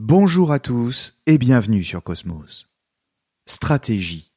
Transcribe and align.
Bonjour 0.00 0.52
à 0.52 0.60
tous 0.60 1.16
et 1.26 1.38
bienvenue 1.38 1.82
sur 1.82 2.04
Cosmos. 2.04 2.68
Stratégie. 3.46 4.32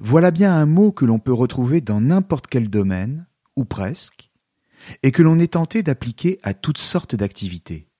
Voilà 0.00 0.30
bien 0.30 0.54
un 0.54 0.64
mot 0.64 0.92
que 0.92 1.04
l'on 1.04 1.18
peut 1.18 1.34
retrouver 1.34 1.82
dans 1.82 2.00
n'importe 2.00 2.46
quel 2.46 2.70
domaine, 2.70 3.26
ou 3.54 3.66
presque, 3.66 4.30
et 5.02 5.12
que 5.12 5.22
l'on 5.22 5.38
est 5.40 5.52
tenté 5.52 5.82
d'appliquer 5.82 6.40
à 6.42 6.54
toutes 6.54 6.78
sortes 6.78 7.14
d'activités. 7.14 7.90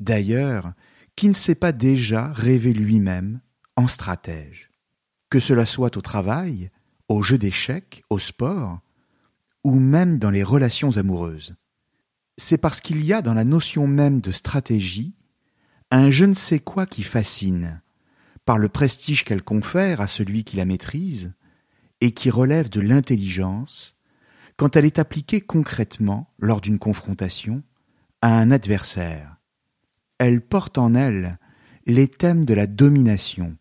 D'ailleurs, 0.00 0.72
qui 1.14 1.28
ne 1.28 1.32
s'est 1.32 1.54
pas 1.54 1.70
déjà 1.70 2.32
rêvé 2.32 2.72
lui-même 2.72 3.40
en 3.76 3.86
stratège? 3.86 4.70
Que 5.30 5.38
cela 5.38 5.64
soit 5.64 5.96
au 5.96 6.00
travail, 6.00 6.72
au 7.08 7.22
jeu 7.22 7.38
d'échecs, 7.38 8.02
au 8.10 8.18
sport, 8.18 8.80
ou 9.62 9.76
même 9.76 10.18
dans 10.18 10.30
les 10.30 10.42
relations 10.42 10.96
amoureuses. 10.96 11.54
C'est 12.36 12.58
parce 12.58 12.80
qu'il 12.80 13.04
y 13.04 13.12
a 13.12 13.22
dans 13.22 13.34
la 13.34 13.44
notion 13.44 13.86
même 13.86 14.20
de 14.20 14.32
stratégie 14.32 15.14
un 15.90 16.10
je 16.10 16.24
ne 16.24 16.34
sais 16.34 16.58
quoi 16.60 16.86
qui 16.86 17.02
fascine, 17.02 17.80
par 18.44 18.58
le 18.58 18.68
prestige 18.68 19.24
qu'elle 19.24 19.42
confère 19.42 20.00
à 20.00 20.06
celui 20.06 20.44
qui 20.44 20.56
la 20.56 20.64
maîtrise, 20.64 21.34
et 22.00 22.12
qui 22.12 22.30
relève 22.30 22.68
de 22.68 22.80
l'intelligence, 22.80 23.96
quand 24.56 24.76
elle 24.76 24.84
est 24.84 24.98
appliquée 24.98 25.40
concrètement, 25.40 26.32
lors 26.38 26.60
d'une 26.60 26.78
confrontation, 26.78 27.62
à 28.22 28.38
un 28.38 28.50
adversaire. 28.50 29.36
Elle 30.18 30.40
porte 30.40 30.78
en 30.78 30.94
elle 30.94 31.38
les 31.86 32.08
thèmes 32.08 32.44
de 32.44 32.54
la 32.54 32.66
domination 32.66 33.56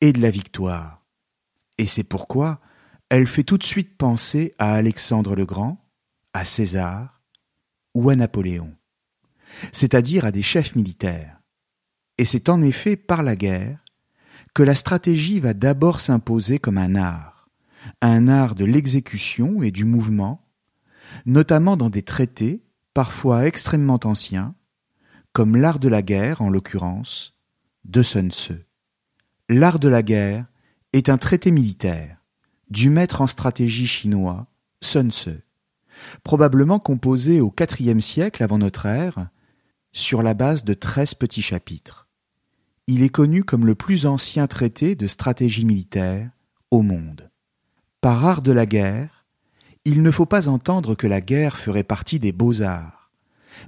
et 0.00 0.12
de 0.12 0.20
la 0.20 0.30
victoire. 0.30 1.04
Et 1.76 1.86
c'est 1.86 2.04
pourquoi 2.04 2.60
elle 3.10 3.26
fait 3.26 3.44
tout 3.44 3.58
de 3.58 3.64
suite 3.64 3.96
penser 3.96 4.54
à 4.58 4.74
Alexandre 4.74 5.34
le 5.34 5.46
Grand, 5.46 5.82
à 6.34 6.44
César 6.44 7.22
ou 7.94 8.10
à 8.10 8.16
Napoléon, 8.16 8.74
c'est-à-dire 9.72 10.24
à 10.24 10.30
des 10.30 10.42
chefs 10.42 10.74
militaires. 10.74 11.37
Et 12.18 12.24
c'est 12.24 12.48
en 12.48 12.62
effet 12.62 12.96
par 12.96 13.22
la 13.22 13.36
guerre 13.36 13.78
que 14.52 14.64
la 14.64 14.74
stratégie 14.74 15.38
va 15.38 15.54
d'abord 15.54 16.00
s'imposer 16.00 16.58
comme 16.58 16.78
un 16.78 16.96
art, 16.96 17.48
un 18.02 18.26
art 18.26 18.56
de 18.56 18.64
l'exécution 18.64 19.62
et 19.62 19.70
du 19.70 19.84
mouvement, 19.84 20.44
notamment 21.26 21.76
dans 21.76 21.90
des 21.90 22.02
traités 22.02 22.64
parfois 22.92 23.46
extrêmement 23.46 24.00
anciens, 24.02 24.56
comme 25.32 25.56
l'art 25.56 25.78
de 25.78 25.86
la 25.86 26.02
guerre 26.02 26.42
en 26.42 26.50
l'occurrence, 26.50 27.36
de 27.84 28.02
Sun 28.02 28.32
Tzu. 28.32 28.66
L'art 29.48 29.78
de 29.78 29.88
la 29.88 30.02
guerre 30.02 30.46
est 30.92 31.08
un 31.08 31.18
traité 31.18 31.52
militaire 31.52 32.16
du 32.68 32.90
maître 32.90 33.20
en 33.20 33.28
stratégie 33.28 33.86
chinois 33.86 34.48
Sun 34.80 35.12
Tzu, 35.12 35.44
probablement 36.24 36.80
composé 36.80 37.40
au 37.40 37.54
IVe 37.78 38.00
siècle 38.00 38.42
avant 38.42 38.58
notre 38.58 38.86
ère, 38.86 39.28
sur 39.92 40.22
la 40.22 40.34
base 40.34 40.64
de 40.64 40.74
treize 40.74 41.14
petits 41.14 41.42
chapitres 41.42 42.07
il 42.88 43.02
est 43.02 43.10
connu 43.10 43.44
comme 43.44 43.66
le 43.66 43.74
plus 43.74 44.06
ancien 44.06 44.46
traité 44.46 44.94
de 44.94 45.06
stratégie 45.06 45.66
militaire 45.66 46.30
au 46.70 46.80
monde. 46.80 47.30
Par 48.00 48.24
art 48.24 48.40
de 48.40 48.50
la 48.50 48.64
guerre, 48.64 49.26
il 49.84 50.02
ne 50.02 50.10
faut 50.10 50.24
pas 50.24 50.48
entendre 50.48 50.94
que 50.94 51.06
la 51.06 51.20
guerre 51.20 51.58
ferait 51.58 51.84
partie 51.84 52.18
des 52.18 52.32
beaux-arts, 52.32 53.12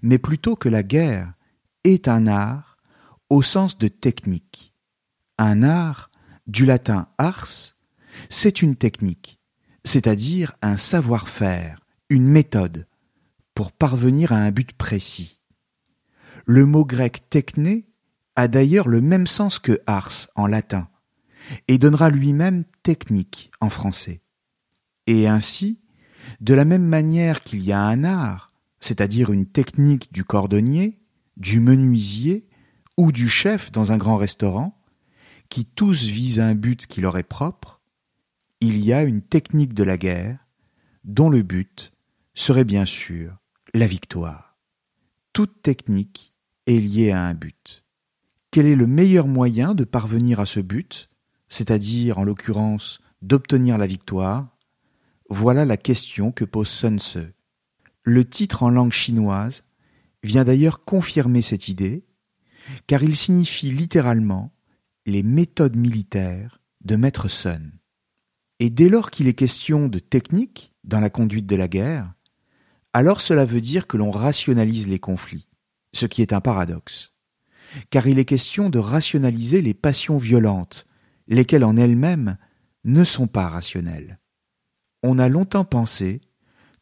mais 0.00 0.18
plutôt 0.18 0.56
que 0.56 0.70
la 0.70 0.82
guerre 0.82 1.34
est 1.84 2.08
un 2.08 2.26
art 2.26 2.78
au 3.28 3.42
sens 3.42 3.76
de 3.76 3.88
technique. 3.88 4.72
Un 5.36 5.64
art, 5.64 6.10
du 6.46 6.64
latin 6.64 7.06
ars, 7.18 7.76
c'est 8.30 8.62
une 8.62 8.74
technique, 8.74 9.38
c'est-à-dire 9.84 10.54
un 10.62 10.78
savoir-faire, 10.78 11.84
une 12.08 12.26
méthode, 12.26 12.86
pour 13.54 13.70
parvenir 13.70 14.32
à 14.32 14.36
un 14.36 14.50
but 14.50 14.72
précis. 14.72 15.40
Le 16.46 16.64
mot 16.64 16.86
grec 16.86 17.28
techné 17.28 17.89
a 18.36 18.48
d'ailleurs 18.48 18.88
le 18.88 19.00
même 19.00 19.26
sens 19.26 19.58
que 19.58 19.78
ars 19.86 20.28
en 20.34 20.46
latin, 20.46 20.88
et 21.68 21.78
donnera 21.78 22.10
lui-même 22.10 22.64
technique 22.82 23.50
en 23.60 23.70
français. 23.70 24.22
Et 25.06 25.26
ainsi, 25.26 25.80
de 26.40 26.54
la 26.54 26.64
même 26.64 26.86
manière 26.86 27.42
qu'il 27.42 27.62
y 27.62 27.72
a 27.72 27.80
un 27.80 28.04
art, 28.04 28.52
c'est-à-dire 28.80 29.30
une 29.30 29.46
technique 29.46 30.12
du 30.12 30.24
cordonnier, 30.24 31.00
du 31.36 31.60
menuisier 31.60 32.48
ou 32.96 33.12
du 33.12 33.28
chef 33.28 33.72
dans 33.72 33.92
un 33.92 33.98
grand 33.98 34.16
restaurant, 34.16 34.80
qui 35.48 35.64
tous 35.64 36.04
visent 36.04 36.40
un 36.40 36.54
but 36.54 36.86
qui 36.86 37.00
leur 37.00 37.18
est 37.18 37.24
propre, 37.24 37.80
il 38.60 38.84
y 38.84 38.92
a 38.92 39.02
une 39.02 39.22
technique 39.22 39.74
de 39.74 39.82
la 39.82 39.96
guerre 39.96 40.46
dont 41.04 41.30
le 41.30 41.42
but 41.42 41.92
serait 42.34 42.64
bien 42.64 42.84
sûr 42.84 43.36
la 43.74 43.86
victoire. 43.86 44.58
Toute 45.32 45.62
technique 45.62 46.34
est 46.66 46.78
liée 46.78 47.10
à 47.10 47.24
un 47.24 47.34
but. 47.34 47.79
Quel 48.52 48.66
est 48.66 48.74
le 48.74 48.88
meilleur 48.88 49.28
moyen 49.28 49.76
de 49.76 49.84
parvenir 49.84 50.40
à 50.40 50.46
ce 50.46 50.58
but, 50.58 51.08
c'est-à-dire 51.48 52.18
en 52.18 52.24
l'occurrence 52.24 53.00
d'obtenir 53.22 53.78
la 53.78 53.86
victoire? 53.86 54.58
Voilà 55.28 55.64
la 55.64 55.76
question 55.76 56.32
que 56.32 56.44
pose 56.44 56.66
Sun 56.66 56.98
Tzu. 56.98 57.32
Le 58.02 58.24
titre 58.24 58.64
en 58.64 58.70
langue 58.70 58.90
chinoise 58.90 59.62
vient 60.24 60.42
d'ailleurs 60.42 60.84
confirmer 60.84 61.42
cette 61.42 61.68
idée, 61.68 62.04
car 62.88 63.04
il 63.04 63.14
signifie 63.14 63.70
littéralement 63.70 64.52
les 65.06 65.22
méthodes 65.22 65.76
militaires 65.76 66.60
de 66.80 66.96
Maître 66.96 67.28
Sun. 67.28 67.70
Et 68.58 68.68
dès 68.68 68.88
lors 68.88 69.12
qu'il 69.12 69.28
est 69.28 69.34
question 69.34 69.86
de 69.86 70.00
technique 70.00 70.72
dans 70.82 70.98
la 70.98 71.08
conduite 71.08 71.46
de 71.46 71.56
la 71.56 71.68
guerre, 71.68 72.14
alors 72.92 73.20
cela 73.20 73.44
veut 73.44 73.60
dire 73.60 73.86
que 73.86 73.96
l'on 73.96 74.10
rationalise 74.10 74.88
les 74.88 74.98
conflits, 74.98 75.46
ce 75.92 76.06
qui 76.06 76.20
est 76.20 76.32
un 76.32 76.40
paradoxe 76.40 77.12
car 77.90 78.06
il 78.06 78.18
est 78.18 78.24
question 78.24 78.70
de 78.70 78.78
rationaliser 78.78 79.62
les 79.62 79.74
passions 79.74 80.18
violentes, 80.18 80.86
lesquelles 81.28 81.64
en 81.64 81.76
elles-mêmes 81.76 82.36
ne 82.84 83.04
sont 83.04 83.26
pas 83.26 83.48
rationnelles. 83.48 84.18
On 85.02 85.18
a 85.18 85.28
longtemps 85.28 85.64
pensé 85.64 86.20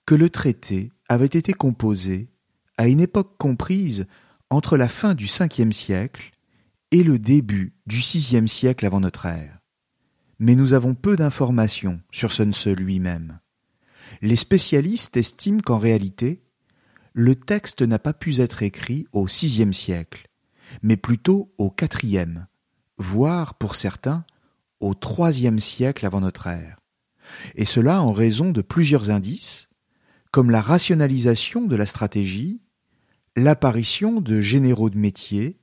que 0.06 0.14
le 0.14 0.30
traité 0.30 0.90
avait 1.08 1.26
été 1.26 1.52
composé 1.52 2.30
à 2.76 2.88
une 2.88 3.00
époque 3.00 3.36
comprise 3.38 4.06
entre 4.50 4.76
la 4.76 4.88
fin 4.88 5.14
du 5.14 5.26
Ve 5.26 5.72
siècle 5.72 6.32
et 6.90 7.02
le 7.02 7.18
début 7.18 7.74
du 7.86 7.98
VIe 7.98 8.48
siècle 8.48 8.86
avant 8.86 9.00
notre 9.00 9.26
ère. 9.26 9.58
Mais 10.38 10.54
nous 10.54 10.72
avons 10.72 10.94
peu 10.94 11.16
d'informations 11.16 12.00
sur 12.10 12.32
Sun 12.32 12.52
Tzu 12.52 12.74
lui-même. 12.74 13.40
Les 14.22 14.36
spécialistes 14.36 15.16
estiment 15.16 15.60
qu'en 15.60 15.78
réalité, 15.78 16.42
le 17.12 17.34
texte 17.34 17.82
n'a 17.82 17.98
pas 17.98 18.12
pu 18.12 18.40
être 18.40 18.62
écrit 18.62 19.06
au 19.12 19.26
VIe 19.26 19.74
siècle, 19.74 20.27
mais 20.82 20.96
plutôt 20.96 21.52
au 21.58 21.70
quatrième, 21.70 22.46
voire 22.98 23.54
pour 23.54 23.74
certains 23.74 24.24
au 24.80 24.94
troisième 24.94 25.58
siècle 25.58 26.06
avant 26.06 26.20
notre 26.20 26.46
ère, 26.46 26.78
et 27.54 27.66
cela 27.66 28.02
en 28.02 28.12
raison 28.12 28.50
de 28.50 28.62
plusieurs 28.62 29.10
indices, 29.10 29.68
comme 30.30 30.50
la 30.50 30.60
rationalisation 30.60 31.66
de 31.66 31.76
la 31.76 31.86
stratégie, 31.86 32.60
l'apparition 33.36 34.20
de 34.20 34.40
généraux 34.40 34.90
de 34.90 34.98
métier, 34.98 35.58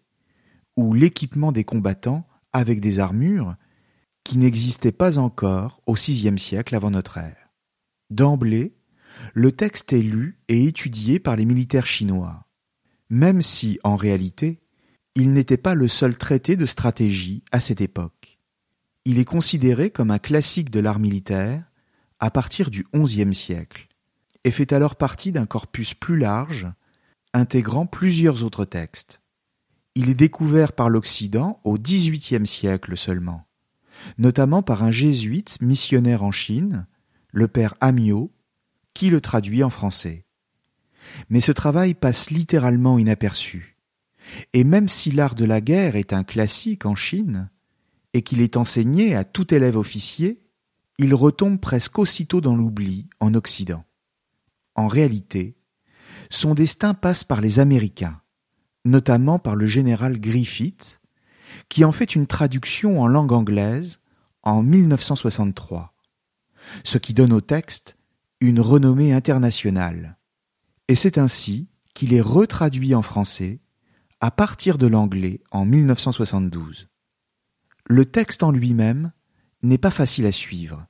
ou 0.75 0.94
l'équipement 0.94 1.52
des 1.52 1.63
combattants 1.63 2.28
avec 2.52 2.81
des 2.81 3.00
armures, 3.00 3.56
qui 4.24 4.38
n'existait 4.38 4.92
pas 4.92 5.18
encore 5.18 5.81
au 5.86 5.94
VIe 5.94 6.40
siècle 6.40 6.75
avant 6.75 6.90
notre 6.90 7.18
ère. 7.18 7.52
D'emblée, 8.10 8.75
le 9.34 9.52
texte 9.52 9.94
est 9.94 10.02
lu 10.02 10.40
et 10.48 10.66
étudié 10.66 11.19
par 11.19 11.36
les 11.36 11.46
militaires 11.46 11.88
chinois, 11.88 12.48
même 13.10 13.42
si, 13.42 13.80
en 13.84 13.96
réalité, 13.96 14.62
il 15.16 15.32
n'était 15.32 15.58
pas 15.58 15.76
le 15.76 15.88
seul 15.88 16.18
traité 16.18 16.58
de 16.58 16.66
stratégie 16.66 17.44
à 17.54 17.62
cette 17.62 17.80
époque. 17.80 18.38
Il 19.06 19.18
est 19.18 19.26
considéré 19.26 19.90
comme 19.90 20.12
un 20.12 20.20
classique 20.20 20.70
de 20.70 20.82
l'art 20.82 21.00
militaire 21.00 21.64
à 22.20 22.30
partir 22.32 22.70
du 22.70 22.86
XIe 22.94 23.34
siècle 23.34 23.88
et 24.44 24.52
fait 24.52 24.74
alors 24.74 24.96
partie 24.96 25.32
d'un 25.32 25.46
corpus 25.46 25.94
plus 25.94 26.18
large 26.18 26.68
intégrant 27.34 27.86
plusieurs 27.86 28.44
autres 28.44 28.66
textes. 28.66 29.22
Il 29.96 30.10
est 30.10 30.16
découvert 30.16 30.74
par 30.74 30.90
l'Occident 30.90 31.62
au 31.64 31.78
XVIIIe 31.78 32.46
siècle 32.46 32.98
seulement, 32.98 33.48
notamment 34.18 34.64
par 34.64 34.84
un 34.84 34.92
jésuite 34.92 35.62
missionnaire 35.62 36.24
en 36.24 36.32
Chine, 36.32 36.88
le 37.32 37.48
père 37.48 37.76
Amiot, 37.80 38.34
qui 38.94 39.10
le 39.10 39.22
traduit 39.22 39.64
en 39.64 39.70
français. 39.70 40.26
Mais 41.30 41.42
ce 41.42 41.52
travail 41.52 41.94
passe 41.94 42.30
littéralement 42.30 43.00
inaperçu. 43.00 43.75
Et 44.54 44.63
même 44.63 44.89
si 44.89 45.12
l'art 45.12 45.36
de 45.36 45.45
la 45.45 45.62
guerre 45.62 45.95
est 45.95 46.13
un 46.13 46.24
classique 46.24 46.86
en 46.86 46.95
Chine, 46.95 47.50
et 48.13 48.22
qu'il 48.22 48.39
est 48.39 48.56
enseigné 48.56 49.13
à 49.13 49.25
tout 49.25 49.54
élève 49.54 49.75
officier, 49.75 50.42
il 50.98 51.13
retombe 51.13 51.60
presque 51.60 52.00
aussitôt 52.00 52.39
dans 52.39 52.56
l'oubli 52.56 53.10
en 53.19 53.33
Occident. 53.33 53.83
En 54.75 54.88
réalité, 54.88 55.57
son 56.30 56.54
destin 56.54 56.94
passe 56.94 57.25
par 57.25 57.42
les 57.42 57.60
Américains, 57.60 58.22
notamment 58.86 59.38
par 59.38 59.56
le 59.56 59.68
général 59.68 60.19
Griffith, 60.19 61.01
qui 61.68 61.83
en 61.83 61.92
fait 61.92 62.16
une 62.16 62.28
traduction 62.28 63.01
en 63.01 63.07
langue 63.07 63.33
anglaise 63.33 64.00
en 64.44 64.63
1963, 64.63 65.94
ce 66.83 66.98
qui 66.98 67.13
donne 67.13 67.33
au 67.33 67.42
texte 67.42 67.98
une 68.39 68.62
renommée 68.62 69.12
internationale. 69.12 70.18
Et 70.88 70.95
c'est 70.95 71.18
ainsi 71.18 71.68
qu'il 71.94 72.13
est 72.13 72.21
retraduit 72.21 72.95
en 72.95 73.01
français 73.01 73.60
à 74.20 74.32
partir 74.32 74.78
de 74.78 74.88
l'anglais 74.88 75.42
en 75.52 75.66
1972. 75.66 76.88
Le 77.88 78.06
texte 78.06 78.44
en 78.44 78.52
lui-même 78.52 79.12
n'est 79.62 79.78
pas 79.78 79.92
facile 79.92 80.26
à 80.26 80.32
suivre, 80.32 80.88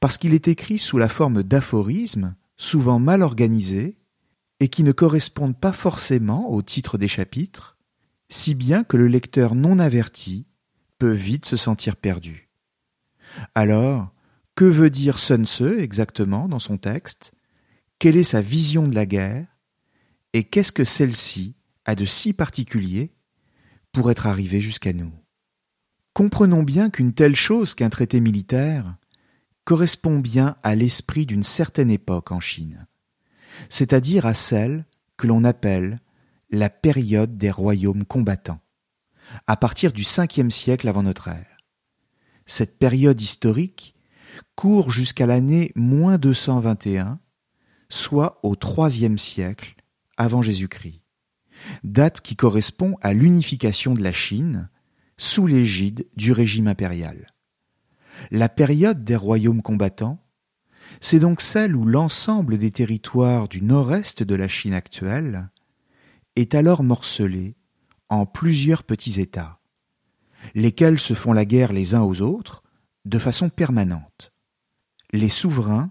parce 0.00 0.18
qu'il 0.18 0.34
est 0.34 0.48
écrit 0.48 0.78
sous 0.78 0.98
la 0.98 1.08
forme 1.08 1.42
d'aphorismes, 1.42 2.34
souvent 2.56 2.98
mal 2.98 3.22
organisés, 3.22 3.98
et 4.60 4.68
qui 4.68 4.82
ne 4.82 4.92
correspondent 4.92 5.58
pas 5.58 5.72
forcément 5.72 6.50
au 6.50 6.62
titre 6.62 6.98
des 6.98 7.08
chapitres, 7.08 7.76
si 8.28 8.54
bien 8.54 8.84
que 8.84 8.96
le 8.96 9.08
lecteur 9.08 9.54
non 9.54 9.78
averti 9.78 10.46
peut 10.98 11.12
vite 11.12 11.46
se 11.46 11.56
sentir 11.56 11.96
perdu. 11.96 12.48
Alors, 13.54 14.12
que 14.54 14.64
veut 14.64 14.90
dire 14.90 15.18
Sun 15.18 15.46
exactement 15.78 16.48
dans 16.48 16.58
son 16.58 16.78
texte? 16.78 17.32
Quelle 17.98 18.16
est 18.16 18.24
sa 18.24 18.40
vision 18.40 18.88
de 18.88 18.94
la 18.94 19.06
guerre? 19.06 19.46
Et 20.32 20.44
qu'est-ce 20.44 20.72
que 20.72 20.84
celle-ci 20.84 21.54
a 21.88 21.94
de 21.94 22.04
si 22.04 22.34
particulier 22.34 23.14
pour 23.92 24.10
être 24.10 24.26
arrivée 24.26 24.60
jusqu'à 24.60 24.92
nous 24.92 25.10
Comprenons 26.12 26.62
bien 26.62 26.90
qu'une 26.90 27.14
telle 27.14 27.34
chose 27.34 27.74
qu'un 27.74 27.88
traité 27.88 28.20
militaire 28.20 28.96
correspond 29.64 30.18
bien 30.18 30.56
à 30.62 30.74
l'esprit 30.74 31.24
d'une 31.24 31.42
certaine 31.42 31.90
époque 31.90 32.30
en 32.30 32.40
Chine, 32.40 32.86
c'est-à-dire 33.70 34.26
à 34.26 34.34
celle 34.34 34.84
que 35.16 35.26
l'on 35.26 35.44
appelle 35.44 36.00
la 36.50 36.68
période 36.68 37.38
des 37.38 37.50
royaumes 37.50 38.04
combattants, 38.04 38.60
à 39.46 39.56
partir 39.56 39.92
du 39.92 40.02
Ve 40.02 40.50
siècle 40.50 40.88
avant 40.88 41.02
notre 41.02 41.28
ère. 41.28 41.56
Cette 42.44 42.78
période 42.78 43.20
historique 43.20 43.94
court 44.56 44.90
jusqu'à 44.90 45.24
l'année 45.24 45.72
moins 45.74 46.18
221, 46.18 47.18
soit 47.88 48.40
au 48.42 48.56
IIIe 48.56 49.18
siècle 49.18 49.76
avant 50.18 50.42
Jésus-Christ, 50.42 50.97
date 51.84 52.20
qui 52.20 52.36
correspond 52.36 52.96
à 53.00 53.12
l'unification 53.12 53.94
de 53.94 54.02
la 54.02 54.12
Chine 54.12 54.68
sous 55.16 55.46
l'égide 55.46 56.06
du 56.16 56.32
régime 56.32 56.68
impérial. 56.68 57.26
La 58.30 58.48
période 58.48 59.04
des 59.04 59.16
royaumes 59.16 59.62
combattants, 59.62 60.24
c'est 61.00 61.20
donc 61.20 61.40
celle 61.40 61.76
où 61.76 61.84
l'ensemble 61.84 62.58
des 62.58 62.70
territoires 62.70 63.48
du 63.48 63.62
nord-est 63.62 64.22
de 64.22 64.34
la 64.34 64.48
Chine 64.48 64.74
actuelle 64.74 65.50
est 66.36 66.54
alors 66.54 66.82
morcelé 66.82 67.56
en 68.08 68.26
plusieurs 68.26 68.84
petits 68.84 69.20
États, 69.20 69.60
lesquels 70.54 70.98
se 70.98 71.14
font 71.14 71.32
la 71.32 71.44
guerre 71.44 71.72
les 71.72 71.94
uns 71.94 72.02
aux 72.02 72.22
autres 72.22 72.62
de 73.04 73.18
façon 73.18 73.48
permanente. 73.48 74.32
Les 75.12 75.28
souverains 75.28 75.90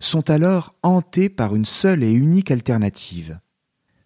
sont 0.00 0.30
alors 0.30 0.74
hantés 0.82 1.28
par 1.28 1.54
une 1.54 1.64
seule 1.64 2.02
et 2.02 2.12
unique 2.12 2.50
alternative, 2.50 3.40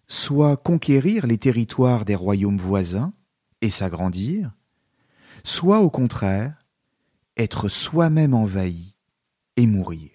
soit 0.07 0.57
conquérir 0.57 1.27
les 1.27 1.37
territoires 1.37 2.05
des 2.05 2.15
royaumes 2.15 2.57
voisins 2.57 3.13
et 3.61 3.69
s'agrandir, 3.69 4.51
soit 5.43 5.81
au 5.81 5.89
contraire 5.89 6.57
être 7.35 7.69
soi-même 7.69 8.33
envahi 8.33 8.95
et 9.55 9.67
mourir. 9.67 10.11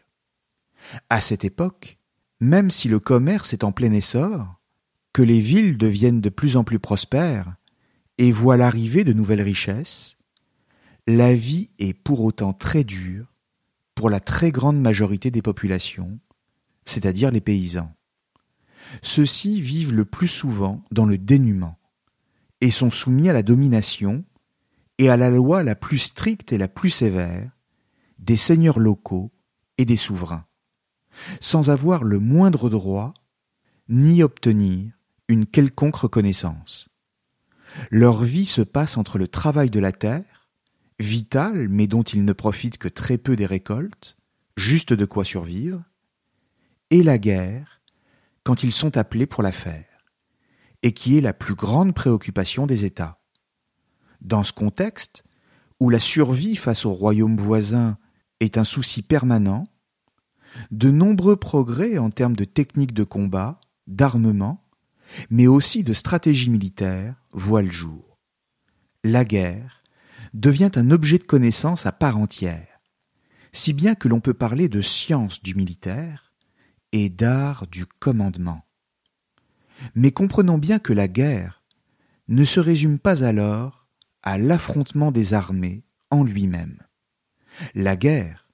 À 1.08 1.20
cette 1.20 1.44
époque, 1.44 1.98
même 2.40 2.70
si 2.70 2.88
le 2.88 2.98
commerce 2.98 3.52
est 3.52 3.64
en 3.64 3.72
plein 3.72 3.92
essor, 3.92 4.60
que 5.12 5.22
les 5.22 5.40
villes 5.40 5.78
deviennent 5.78 6.20
de 6.20 6.30
plus 6.30 6.56
en 6.56 6.64
plus 6.64 6.78
prospères 6.78 7.54
et 8.18 8.32
voient 8.32 8.56
l'arrivée 8.56 9.04
de 9.04 9.12
nouvelles 9.12 9.42
richesses, 9.42 10.16
la 11.06 11.34
vie 11.34 11.70
est 11.78 11.94
pour 11.94 12.22
autant 12.22 12.52
très 12.52 12.84
dure 12.84 13.26
pour 13.94 14.10
la 14.10 14.20
très 14.20 14.50
grande 14.50 14.80
majorité 14.80 15.30
des 15.30 15.42
populations, 15.42 16.18
c'est-à-dire 16.84 17.30
les 17.30 17.40
paysans. 17.40 17.94
Ceux-ci 19.00 19.60
vivent 19.60 19.92
le 19.92 20.04
plus 20.04 20.28
souvent 20.28 20.84
dans 20.90 21.06
le 21.06 21.16
dénuement 21.16 21.78
et 22.60 22.70
sont 22.70 22.90
soumis 22.90 23.28
à 23.28 23.32
la 23.32 23.42
domination 23.42 24.24
et 24.98 25.08
à 25.08 25.16
la 25.16 25.30
loi 25.30 25.62
la 25.62 25.74
plus 25.74 25.98
stricte 25.98 26.52
et 26.52 26.58
la 26.58 26.68
plus 26.68 26.90
sévère 26.90 27.50
des 28.18 28.36
seigneurs 28.36 28.78
locaux 28.78 29.32
et 29.78 29.84
des 29.84 29.96
souverains, 29.96 30.46
sans 31.40 31.70
avoir 31.70 32.04
le 32.04 32.18
moindre 32.18 32.70
droit 32.70 33.14
ni 33.88 34.22
obtenir 34.22 34.92
une 35.28 35.46
quelconque 35.46 35.96
reconnaissance. 35.96 36.88
Leur 37.90 38.22
vie 38.22 38.46
se 38.46 38.62
passe 38.62 38.96
entre 38.96 39.18
le 39.18 39.26
travail 39.26 39.70
de 39.70 39.80
la 39.80 39.92
terre, 39.92 40.50
vital 41.00 41.68
mais 41.68 41.86
dont 41.86 42.02
ils 42.02 42.24
ne 42.24 42.32
profitent 42.32 42.78
que 42.78 42.88
très 42.88 43.18
peu 43.18 43.34
des 43.34 43.46
récoltes, 43.46 44.16
juste 44.56 44.92
de 44.92 45.04
quoi 45.04 45.24
survivre, 45.24 45.82
et 46.90 47.02
la 47.02 47.18
guerre, 47.18 47.81
quand 48.44 48.62
ils 48.62 48.72
sont 48.72 48.96
appelés 48.96 49.26
pour 49.26 49.42
la 49.42 49.52
faire, 49.52 49.86
et 50.82 50.92
qui 50.92 51.16
est 51.16 51.20
la 51.20 51.32
plus 51.32 51.54
grande 51.54 51.94
préoccupation 51.94 52.66
des 52.66 52.84
États. 52.84 53.20
Dans 54.20 54.44
ce 54.44 54.52
contexte, 54.52 55.24
où 55.80 55.90
la 55.90 56.00
survie 56.00 56.56
face 56.56 56.84
aux 56.84 56.92
royaumes 56.92 57.36
voisins 57.36 57.98
est 58.40 58.58
un 58.58 58.64
souci 58.64 59.02
permanent, 59.02 59.66
de 60.70 60.90
nombreux 60.90 61.36
progrès 61.36 61.98
en 61.98 62.10
termes 62.10 62.36
de 62.36 62.44
techniques 62.44 62.94
de 62.94 63.04
combat, 63.04 63.60
d'armement, 63.86 64.64
mais 65.30 65.46
aussi 65.46 65.82
de 65.82 65.92
stratégie 65.92 66.50
militaire 66.50 67.16
voient 67.32 67.62
le 67.62 67.70
jour. 67.70 68.18
La 69.04 69.24
guerre 69.24 69.82
devient 70.34 70.70
un 70.76 70.90
objet 70.90 71.18
de 71.18 71.24
connaissance 71.24 71.86
à 71.86 71.92
part 71.92 72.18
entière, 72.18 72.80
si 73.52 73.72
bien 73.72 73.94
que 73.94 74.08
l'on 74.08 74.20
peut 74.20 74.34
parler 74.34 74.68
de 74.68 74.80
science 74.80 75.42
du 75.42 75.54
militaire 75.54 76.21
et 76.92 77.08
d'art 77.08 77.66
du 77.66 77.86
commandement. 77.86 78.64
Mais 79.94 80.12
comprenons 80.12 80.58
bien 80.58 80.78
que 80.78 80.92
la 80.92 81.08
guerre 81.08 81.62
ne 82.28 82.44
se 82.44 82.60
résume 82.60 82.98
pas 82.98 83.24
alors 83.24 83.88
à 84.22 84.38
l'affrontement 84.38 85.10
des 85.10 85.34
armées 85.34 85.84
en 86.10 86.22
lui-même. 86.22 86.78
La 87.74 87.96
guerre, 87.96 88.48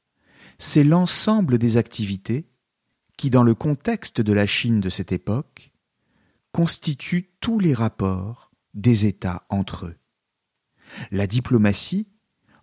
c'est 0.59 0.85
l'ensemble 0.85 1.59
des 1.59 1.77
activités 1.77 2.49
qui, 3.17 3.31
dans 3.31 3.43
le 3.43 3.55
contexte 3.55 4.21
de 4.21 4.33
la 4.33 4.47
Chine 4.47 4.81
de 4.81 4.89
cette 4.89 5.13
époque, 5.13 5.73
constituent 6.53 7.31
tous 7.41 7.59
les 7.59 7.75
rapports 7.75 8.51
des 8.75 9.07
États 9.07 9.45
entre 9.49 9.87
eux. 9.87 9.97
La 11.11 11.27
diplomatie, 11.27 12.09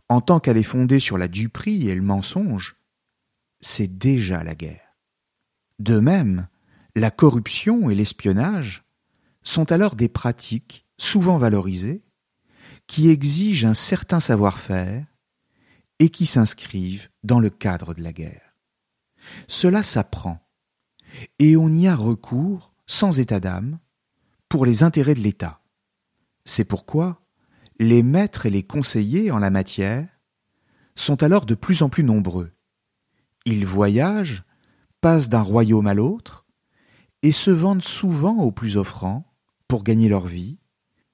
en 0.09 0.21
tant 0.21 0.39
qu'elle 0.39 0.57
est 0.57 0.63
fondée 0.63 0.99
sur 0.99 1.17
la 1.17 1.27
duperie 1.27 1.89
et 1.89 1.95
le 1.95 2.01
mensonge, 2.01 2.77
c'est 3.59 3.97
déjà 3.97 4.43
la 4.43 4.55
guerre. 4.55 4.84
De 5.79 5.99
même, 5.99 6.47
la 6.95 7.11
corruption 7.11 7.89
et 7.89 7.95
l'espionnage 7.95 8.85
sont 9.43 9.71
alors 9.71 9.95
des 9.95 10.09
pratiques 10.09 10.85
souvent 10.97 11.37
valorisées 11.37 12.03
qui 12.87 13.09
exigent 13.09 13.67
un 13.67 13.73
certain 13.73 14.19
savoir-faire 14.19 15.05
et 15.99 16.09
qui 16.09 16.25
s'inscrivent 16.25 17.09
dans 17.23 17.39
le 17.39 17.49
cadre 17.49 17.93
de 17.93 18.01
la 18.01 18.13
guerre. 18.13 18.55
Cela 19.47 19.83
s'apprend, 19.83 20.39
et 21.39 21.57
on 21.57 21.69
y 21.69 21.87
a 21.87 21.95
recours 21.95 22.73
sans 22.85 23.19
état 23.19 23.39
d'âme 23.39 23.79
pour 24.49 24.65
les 24.65 24.83
intérêts 24.83 25.15
de 25.15 25.21
l'État. 25.21 25.61
C'est 26.45 26.65
pourquoi 26.65 27.21
les 27.79 28.03
maîtres 28.03 28.45
et 28.45 28.49
les 28.49 28.63
conseillers 28.63 29.31
en 29.31 29.39
la 29.39 29.49
matière 29.49 30.07
sont 30.95 31.23
alors 31.23 31.45
de 31.45 31.55
plus 31.55 31.81
en 31.81 31.89
plus 31.89 32.03
nombreux. 32.03 32.51
Ils 33.45 33.65
voyagent, 33.65 34.44
d'un 35.05 35.41
royaume 35.41 35.85
à 35.85 35.93
l'autre, 35.93 36.45
et 37.21 37.31
se 37.31 37.51
vendent 37.51 37.83
souvent 37.83 38.37
aux 38.37 38.51
plus 38.51 38.75
offrants 38.75 39.31
pour 39.67 39.83
gagner 39.83 40.09
leur 40.09 40.25
vie, 40.25 40.57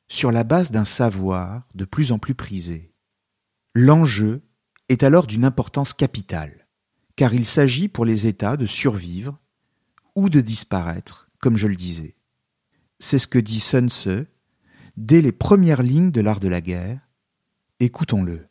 sur 0.07 0.31
la 0.31 0.43
base 0.43 0.71
d'un 0.71 0.85
savoir 0.85 1.67
de 1.75 1.85
plus 1.85 2.11
en 2.11 2.19
plus 2.19 2.33
prisé. 2.33 2.93
L'enjeu 3.75 4.41
est 4.87 5.03
alors 5.03 5.27
d'une 5.27 5.45
importance 5.45 5.93
capitale, 5.93 6.67
car 7.17 7.33
il 7.33 7.45
s'agit 7.45 7.89
pour 7.89 8.05
les 8.05 8.27
États 8.27 8.57
de 8.57 8.65
survivre 8.65 9.37
ou 10.15 10.29
de 10.29 10.39
disparaître, 10.41 11.29
comme 11.39 11.57
je 11.57 11.67
le 11.67 11.75
disais. 11.75 12.15
C'est 12.99 13.19
ce 13.19 13.27
que 13.27 13.39
dit 13.39 13.59
Sun 13.59 13.89
Tzu 13.89 14.25
dès 14.95 15.21
les 15.21 15.31
premières 15.31 15.83
lignes 15.83 16.11
de 16.11 16.21
l'art 16.21 16.39
de 16.39 16.47
la 16.47 16.61
guerre. 16.61 16.99
Écoutons-le. 17.79 18.47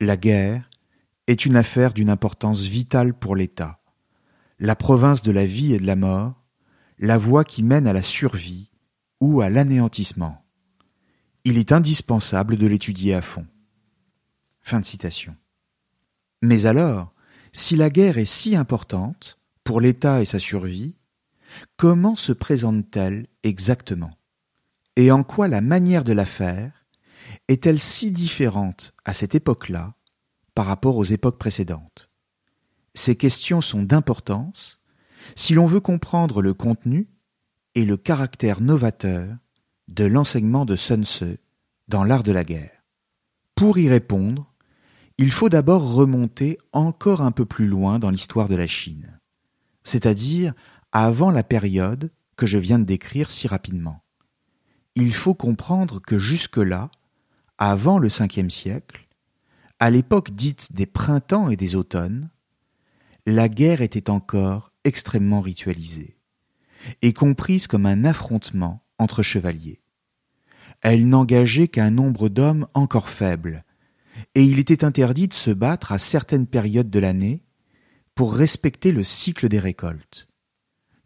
La 0.00 0.16
guerre 0.16 0.70
est 1.26 1.44
une 1.44 1.56
affaire 1.56 1.92
d'une 1.92 2.10
importance 2.10 2.62
vitale 2.62 3.14
pour 3.14 3.36
l'État, 3.36 3.79
la 4.60 4.76
province 4.76 5.22
de 5.22 5.32
la 5.32 5.46
vie 5.46 5.72
et 5.72 5.78
de 5.78 5.86
la 5.86 5.96
mort, 5.96 6.34
la 6.98 7.16
voie 7.16 7.44
qui 7.44 7.62
mène 7.62 7.86
à 7.86 7.94
la 7.94 8.02
survie 8.02 8.70
ou 9.18 9.40
à 9.40 9.48
l'anéantissement. 9.48 10.44
Il 11.44 11.56
est 11.56 11.72
indispensable 11.72 12.58
de 12.58 12.66
l'étudier 12.66 13.14
à 13.14 13.22
fond. 13.22 13.46
Fin 14.60 14.80
de 14.80 14.84
citation. 14.84 15.34
Mais 16.42 16.66
alors, 16.66 17.14
si 17.52 17.74
la 17.74 17.88
guerre 17.88 18.18
est 18.18 18.26
si 18.26 18.54
importante 18.54 19.38
pour 19.64 19.80
l'État 19.80 20.20
et 20.20 20.26
sa 20.26 20.38
survie, 20.38 20.94
comment 21.78 22.14
se 22.14 22.32
présente-t-elle 22.32 23.28
exactement? 23.42 24.12
Et 24.96 25.10
en 25.10 25.22
quoi 25.22 25.48
la 25.48 25.62
manière 25.62 26.04
de 26.04 26.12
la 26.12 26.26
faire 26.26 26.84
est-elle 27.48 27.80
si 27.80 28.12
différente 28.12 28.92
à 29.06 29.14
cette 29.14 29.34
époque-là 29.34 29.94
par 30.54 30.66
rapport 30.66 30.98
aux 30.98 31.04
époques 31.04 31.38
précédentes? 31.38 32.09
Ces 32.94 33.16
questions 33.16 33.60
sont 33.60 33.82
d'importance 33.82 34.80
si 35.36 35.54
l'on 35.54 35.66
veut 35.66 35.80
comprendre 35.80 36.42
le 36.42 36.54
contenu 36.54 37.08
et 37.74 37.84
le 37.84 37.96
caractère 37.96 38.60
novateur 38.60 39.36
de 39.88 40.04
l'enseignement 40.04 40.64
de 40.64 40.76
Sun 40.76 41.04
Tzu 41.04 41.38
dans 41.88 42.04
l'art 42.04 42.22
de 42.22 42.32
la 42.32 42.44
guerre. 42.44 42.82
Pour 43.54 43.78
y 43.78 43.88
répondre, 43.88 44.52
il 45.18 45.30
faut 45.30 45.48
d'abord 45.48 45.92
remonter 45.92 46.58
encore 46.72 47.20
un 47.20 47.32
peu 47.32 47.44
plus 47.44 47.66
loin 47.66 47.98
dans 47.98 48.10
l'histoire 48.10 48.48
de 48.48 48.56
la 48.56 48.66
Chine, 48.66 49.20
c'est-à-dire 49.84 50.54
avant 50.92 51.30
la 51.30 51.42
période 51.42 52.10
que 52.36 52.46
je 52.46 52.58
viens 52.58 52.78
de 52.78 52.84
décrire 52.84 53.30
si 53.30 53.46
rapidement. 53.46 54.02
Il 54.94 55.12
faut 55.12 55.34
comprendre 55.34 56.00
que 56.00 56.18
jusque-là, 56.18 56.90
avant 57.58 57.98
le 57.98 58.08
cinquième 58.08 58.50
siècle, 58.50 59.06
à 59.78 59.90
l'époque 59.90 60.30
dite 60.30 60.72
des 60.72 60.86
printemps 60.86 61.50
et 61.50 61.56
des 61.56 61.76
automnes, 61.76 62.30
la 63.30 63.48
guerre 63.48 63.80
était 63.80 64.10
encore 64.10 64.72
extrêmement 64.84 65.40
ritualisée, 65.40 66.16
et 67.02 67.12
comprise 67.12 67.66
comme 67.66 67.86
un 67.86 68.04
affrontement 68.04 68.82
entre 68.98 69.22
chevaliers. 69.22 69.80
Elle 70.82 71.08
n'engageait 71.08 71.68
qu'un 71.68 71.90
nombre 71.90 72.28
d'hommes 72.28 72.66
encore 72.74 73.08
faible, 73.08 73.64
et 74.34 74.42
il 74.42 74.58
était 74.58 74.84
interdit 74.84 75.28
de 75.28 75.34
se 75.34 75.50
battre 75.50 75.92
à 75.92 75.98
certaines 75.98 76.46
périodes 76.46 76.90
de 76.90 76.98
l'année 76.98 77.42
pour 78.14 78.34
respecter 78.34 78.92
le 78.92 79.04
cycle 79.04 79.48
des 79.48 79.60
récoltes. 79.60 80.28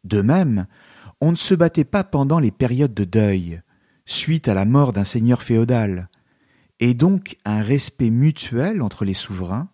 De 0.05 0.21
même, 0.23 0.67
on 1.21 1.31
ne 1.31 1.37
se 1.37 1.55
battait 1.55 1.85
pas 1.85 2.05
pendant 2.05 2.39
les 2.39 2.51
périodes 2.51 2.95
de 2.95 3.05
deuil, 3.05 3.63
suite 4.07 4.49
à 4.49 4.55
la 4.55 4.65
mort 4.65 4.93
d'un 4.93 5.05
seigneur 5.05 5.43
féodal, 5.43 6.09
et 6.81 6.95
donc 6.95 7.37
un 7.45 7.63
respect 7.63 8.11
mutuel 8.11 8.83
entre 8.83 9.05
les 9.05 9.15
souverains 9.15 9.71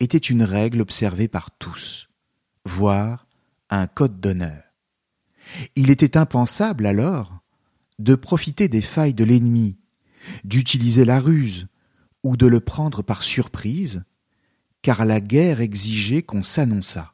était 0.00 0.18
une 0.18 0.42
règle 0.42 0.80
observée 0.80 1.28
par 1.28 1.50
tous, 1.50 2.08
voire 2.64 3.26
un 3.68 3.86
code 3.86 4.20
d'honneur. 4.20 4.62
Il 5.76 5.90
était 5.90 6.16
impensable 6.16 6.86
alors 6.86 7.40
de 7.98 8.14
profiter 8.14 8.68
des 8.68 8.80
failles 8.80 9.14
de 9.14 9.24
l'ennemi, 9.24 9.76
d'utiliser 10.44 11.04
la 11.04 11.20
ruse, 11.20 11.68
ou 12.22 12.36
de 12.36 12.46
le 12.46 12.60
prendre 12.60 13.02
par 13.02 13.22
surprise, 13.22 14.04
car 14.82 15.04
la 15.04 15.20
guerre 15.20 15.60
exigeait 15.60 16.22
qu'on 16.22 16.42
s'annonçât. 16.42 17.12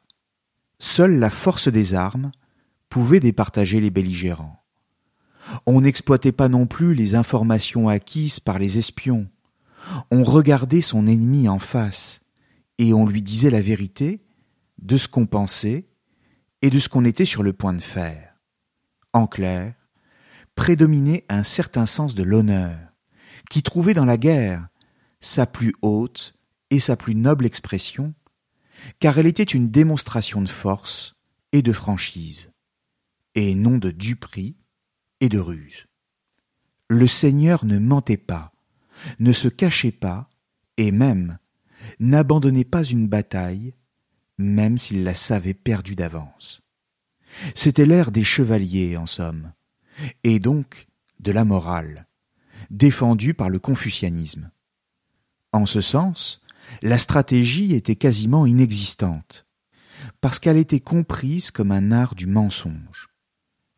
Seule 0.79 1.19
la 1.19 1.29
force 1.29 1.67
des 1.67 1.93
armes 1.93 2.31
pouvait 2.89 3.19
départager 3.19 3.81
les 3.81 3.89
belligérants. 3.89 4.63
On 5.65 5.81
n'exploitait 5.81 6.31
pas 6.31 6.49
non 6.49 6.67
plus 6.67 6.93
les 6.93 7.15
informations 7.15 7.89
acquises 7.89 8.39
par 8.39 8.59
les 8.59 8.77
espions. 8.77 9.27
On 10.11 10.23
regardait 10.23 10.81
son 10.81 11.07
ennemi 11.07 11.47
en 11.47 11.59
face, 11.59 12.21
et 12.77 12.93
on 12.93 13.05
lui 13.05 13.21
disait 13.21 13.49
la 13.49 13.61
vérité 13.61 14.21
de 14.79 14.97
ce 14.97 15.07
qu'on 15.07 15.25
pensait 15.25 15.87
et 16.61 16.69
de 16.69 16.79
ce 16.79 16.89
qu'on 16.89 17.05
était 17.05 17.25
sur 17.25 17.43
le 17.43 17.53
point 17.53 17.73
de 17.73 17.81
faire. 17.81 18.35
En 19.13 19.27
clair, 19.27 19.73
prédominait 20.55 21.25
un 21.29 21.43
certain 21.43 21.85
sens 21.85 22.15
de 22.15 22.23
l'honneur, 22.23 22.77
qui 23.49 23.63
trouvait 23.63 23.93
dans 23.93 24.05
la 24.05 24.17
guerre 24.17 24.67
sa 25.21 25.45
plus 25.45 25.73
haute 25.81 26.35
et 26.69 26.79
sa 26.79 26.95
plus 26.97 27.15
noble 27.15 27.45
expression, 27.45 28.13
car 28.99 29.17
elle 29.17 29.27
était 29.27 29.43
une 29.43 29.69
démonstration 29.69 30.41
de 30.41 30.49
force 30.49 31.15
et 31.51 31.61
de 31.61 31.73
franchise, 31.73 32.51
et 33.35 33.55
non 33.55 33.77
de 33.77 33.91
duperie 33.91 34.57
et 35.19 35.29
de 35.29 35.39
ruse. 35.39 35.87
Le 36.89 37.07
Seigneur 37.07 37.65
ne 37.65 37.79
mentait 37.79 38.17
pas, 38.17 38.53
ne 39.19 39.33
se 39.33 39.47
cachait 39.47 39.91
pas, 39.91 40.29
et 40.77 40.91
même 40.91 41.39
n'abandonnait 41.99 42.65
pas 42.65 42.83
une 42.83 43.07
bataille, 43.07 43.73
même 44.37 44.77
s'il 44.77 45.03
la 45.03 45.13
savait 45.13 45.53
perdue 45.53 45.95
d'avance. 45.95 46.61
C'était 47.55 47.85
l'ère 47.85 48.11
des 48.11 48.23
chevaliers, 48.23 48.97
en 48.97 49.05
somme, 49.05 49.53
et 50.23 50.39
donc 50.39 50.87
de 51.19 51.31
la 51.31 51.45
morale, 51.45 52.07
défendue 52.69 53.33
par 53.33 53.49
le 53.49 53.59
confucianisme. 53.59 54.51
En 55.51 55.65
ce 55.65 55.81
sens, 55.81 56.41
la 56.81 56.97
stratégie 56.97 57.73
était 57.73 57.95
quasiment 57.95 58.45
inexistante, 58.45 59.45
parce 60.21 60.39
qu'elle 60.39 60.57
était 60.57 60.79
comprise 60.79 61.51
comme 61.51 61.71
un 61.71 61.91
art 61.91 62.15
du 62.15 62.27
mensonge. 62.27 63.09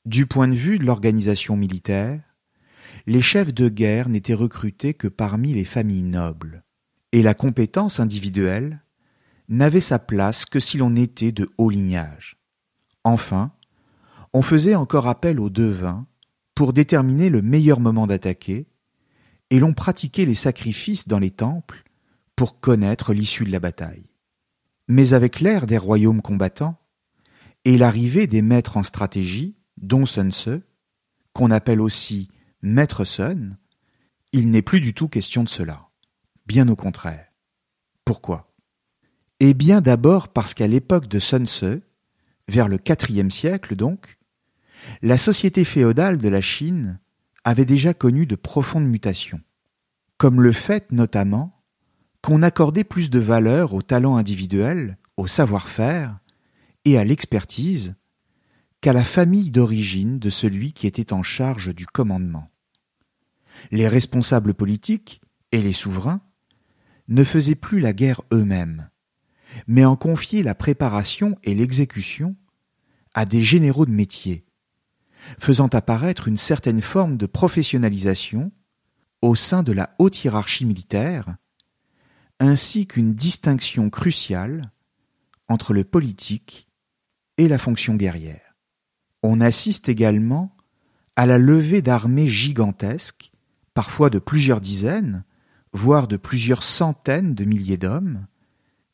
Du 0.06 0.26
point 0.26 0.48
de 0.48 0.56
vue 0.56 0.80
de 0.80 0.86
l'organisation 0.86 1.56
militaire, 1.56 2.22
les 3.06 3.22
chefs 3.22 3.54
de 3.54 3.70
guerre 3.70 4.10
n'étaient 4.10 4.34
recrutés 4.34 4.94
que 4.94 5.08
parmi 5.08 5.54
les 5.54 5.66
familles 5.66 6.04
nobles, 6.04 6.64
et 7.12 7.22
la 7.22 7.34
compétence 7.34 8.00
individuelle 8.00 8.82
n'avait 9.48 9.82
sa 9.82 10.00
place 10.00 10.46
que 10.46 10.60
si 10.60 10.78
l'on 10.78 10.96
était 10.96 11.32
de 11.32 11.50
haut 11.58 11.70
lignage. 11.70 12.38
Enfin, 13.04 13.52
on 14.34 14.42
faisait 14.42 14.76
encore 14.76 15.08
appel 15.08 15.40
aux 15.40 15.50
devins 15.50 16.06
pour 16.54 16.74
déterminer 16.74 17.30
le 17.30 17.42
meilleur 17.42 17.80
moment 17.80 18.06
d'attaquer 18.06 18.68
et 19.50 19.60
l'on 19.60 19.74
pratiquait 19.74 20.26
les 20.26 20.36
sacrifices 20.36 21.08
dans 21.08 21.20
les 21.20 21.32
temples 21.32 21.84
pour 22.36 22.60
connaître 22.60 23.14
l'issue 23.14 23.46
de 23.46 23.52
la 23.52 23.60
bataille. 23.60 24.06
Mais 24.88 25.14
avec 25.14 25.40
l'ère 25.40 25.66
des 25.66 25.78
royaumes 25.78 26.22
combattants 26.22 26.80
et 27.66 27.78
l'arrivée 27.78 28.28
des 28.28 28.42
maîtres 28.42 28.78
en 28.78 28.84
stratégie, 28.84 29.56
dont 29.78 30.06
Sun 30.06 30.32
Tzu, 30.32 30.62
qu'on 31.34 31.52
appelle 31.52 31.82
aussi 31.82 32.30
maître 32.62 33.06
Sun, 33.06 33.58
il 34.32 34.52
n'est 34.52 34.62
plus 34.62 34.80
du 34.80 34.94
tout 34.94 35.08
question 35.08 35.44
de 35.44 35.50
cela. 35.50 35.89
Bien 36.50 36.68
au 36.68 36.76
contraire. 36.76 37.28
Pourquoi? 38.06 38.52
Eh 39.40 39.54
bien 39.54 39.82
d'abord 39.82 40.30
parce 40.30 40.56
qu'à 40.56 40.66
l'époque 40.66 41.08
de 41.08 41.20
Sun 41.20 41.46
Tzu, 41.46 41.84
vers 42.48 42.68
le 42.68 42.80
quatrième 42.80 43.30
siècle 43.30 43.76
donc, 43.76 44.18
la 45.04 45.20
société 45.20 45.64
féodale 45.64 46.18
de 46.18 46.28
la 46.28 46.42
Chine 46.42 47.00
avait 47.44 47.66
déjà 47.66 47.94
connu 47.94 48.26
de 48.26 48.36
profondes 48.36 48.88
mutations, 48.88 49.42
comme 50.18 50.42
le 50.42 50.52
fait 50.52 50.92
notamment 50.92 51.62
qu'on 52.24 52.42
accordait 52.42 52.84
plus 52.84 53.12
de 53.12 53.20
valeur 53.20 53.76
au 53.76 53.84
talent 53.84 54.18
individuel, 54.18 54.98
au 55.18 55.28
savoir-faire 55.28 56.18
et 56.84 56.98
à 56.98 57.04
l'expertise 57.04 57.94
qu'à 58.82 58.92
la 58.92 59.04
famille 59.04 59.52
d'origine 59.52 60.18
de 60.18 60.32
celui 60.32 60.74
qui 60.74 60.88
était 60.88 61.14
en 61.14 61.22
charge 61.22 61.76
du 61.76 61.86
commandement. 61.86 62.50
Les 63.70 63.88
responsables 63.88 64.56
politiques 64.56 65.22
et 65.52 65.62
les 65.62 65.74
souverains 65.74 66.22
ne 67.10 67.24
faisaient 67.24 67.56
plus 67.56 67.80
la 67.80 67.92
guerre 67.92 68.22
eux-mêmes, 68.32 68.90
mais 69.68 69.84
en 69.84 69.96
confiaient 69.96 70.44
la 70.44 70.56
préparation 70.56 71.38
et 71.44 71.56
l'exécution 71.56 72.36
à 73.14 73.26
des 73.26 73.42
généraux 73.42 73.86
de 73.86 73.92
métier, 73.92 74.46
faisant 75.40 75.68
apparaître 75.68 76.28
une 76.28 76.38
certaine 76.38 76.82
forme 76.82 77.18
de 77.18 77.26
professionnalisation 77.26 78.52
au 79.22 79.36
sein 79.36 79.64
de 79.64 79.74
la 79.74 79.94
haute 80.00 80.24
hiérarchie 80.24 80.66
militaire, 80.66 81.36
ainsi 82.40 82.88
qu'une 82.88 83.16
distinction 83.16 83.90
cruciale 83.90 84.72
entre 85.50 85.74
le 85.74 85.84
politique 85.84 86.70
et 87.38 87.48
la 87.48 87.58
fonction 87.58 87.96
guerrière. 87.96 88.56
On 89.24 89.42
assiste 89.42 89.90
également 89.90 90.56
à 91.16 91.26
la 91.26 91.38
levée 91.38 91.82
d'armées 91.82 92.30
gigantesques, 92.30 93.32
parfois 93.74 94.10
de 94.10 94.20
plusieurs 94.20 94.62
dizaines, 94.62 95.26
voire 95.74 96.08
de 96.08 96.18
plusieurs 96.18 96.64
centaines 96.64 97.36
de 97.36 97.46
milliers 97.46 97.78
d'hommes, 97.78 98.28